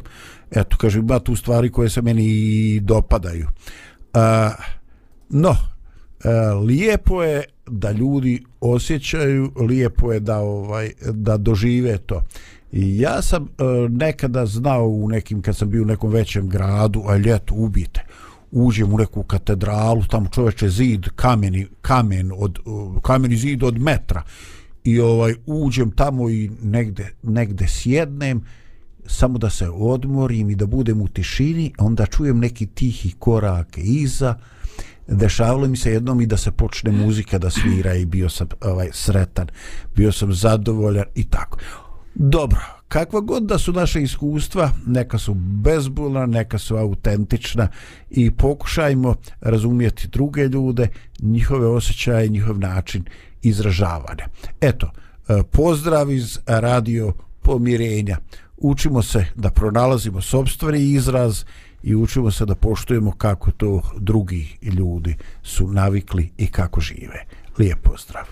[0.52, 3.47] Eto kažem ima tu stvari koje se meni i dopadaju.
[4.14, 4.52] A,
[5.30, 5.56] no
[6.24, 12.24] a, lijepo je da ljudi osjećaju lijepo je da ovaj da dožive to.
[12.72, 17.04] I ja sam e, nekada znao u nekim kad sam bio u nekom većem gradu
[17.08, 18.06] a ljeto ubite
[18.52, 22.60] uđem u neku katedralu tamo čoveče zid kameni kamen od
[23.02, 24.24] kameni zid od metra.
[24.84, 28.41] I ovaj uđem tamo i negde negde sjednem
[29.06, 34.36] samo da se odmorim i da budem u tišini onda čujem neki tihi korak iza.
[35.08, 38.89] Dešavalo mi se jednom i da se počne muzika da svira i bio sam ovaj
[38.91, 39.47] sretan
[39.95, 41.58] bio sam zadovoljan i tako.
[42.16, 47.67] Dobro kakva god da su naše iskustva neka su bezbolna neka su autentična
[48.09, 50.87] i pokušajmo razumjeti druge ljude
[51.19, 53.03] njihove osjećaje njihov način
[53.41, 54.27] izražavanja
[54.61, 54.91] eto
[55.27, 58.17] e, pozdrav iz radio pomirenja
[58.57, 61.43] učimo se da pronalazimo sobstveni izraz
[61.83, 67.25] i učimo se da poštujemo kako to drugi ljudi su navikli i kako žive.
[67.59, 68.25] Lijep pozdrav.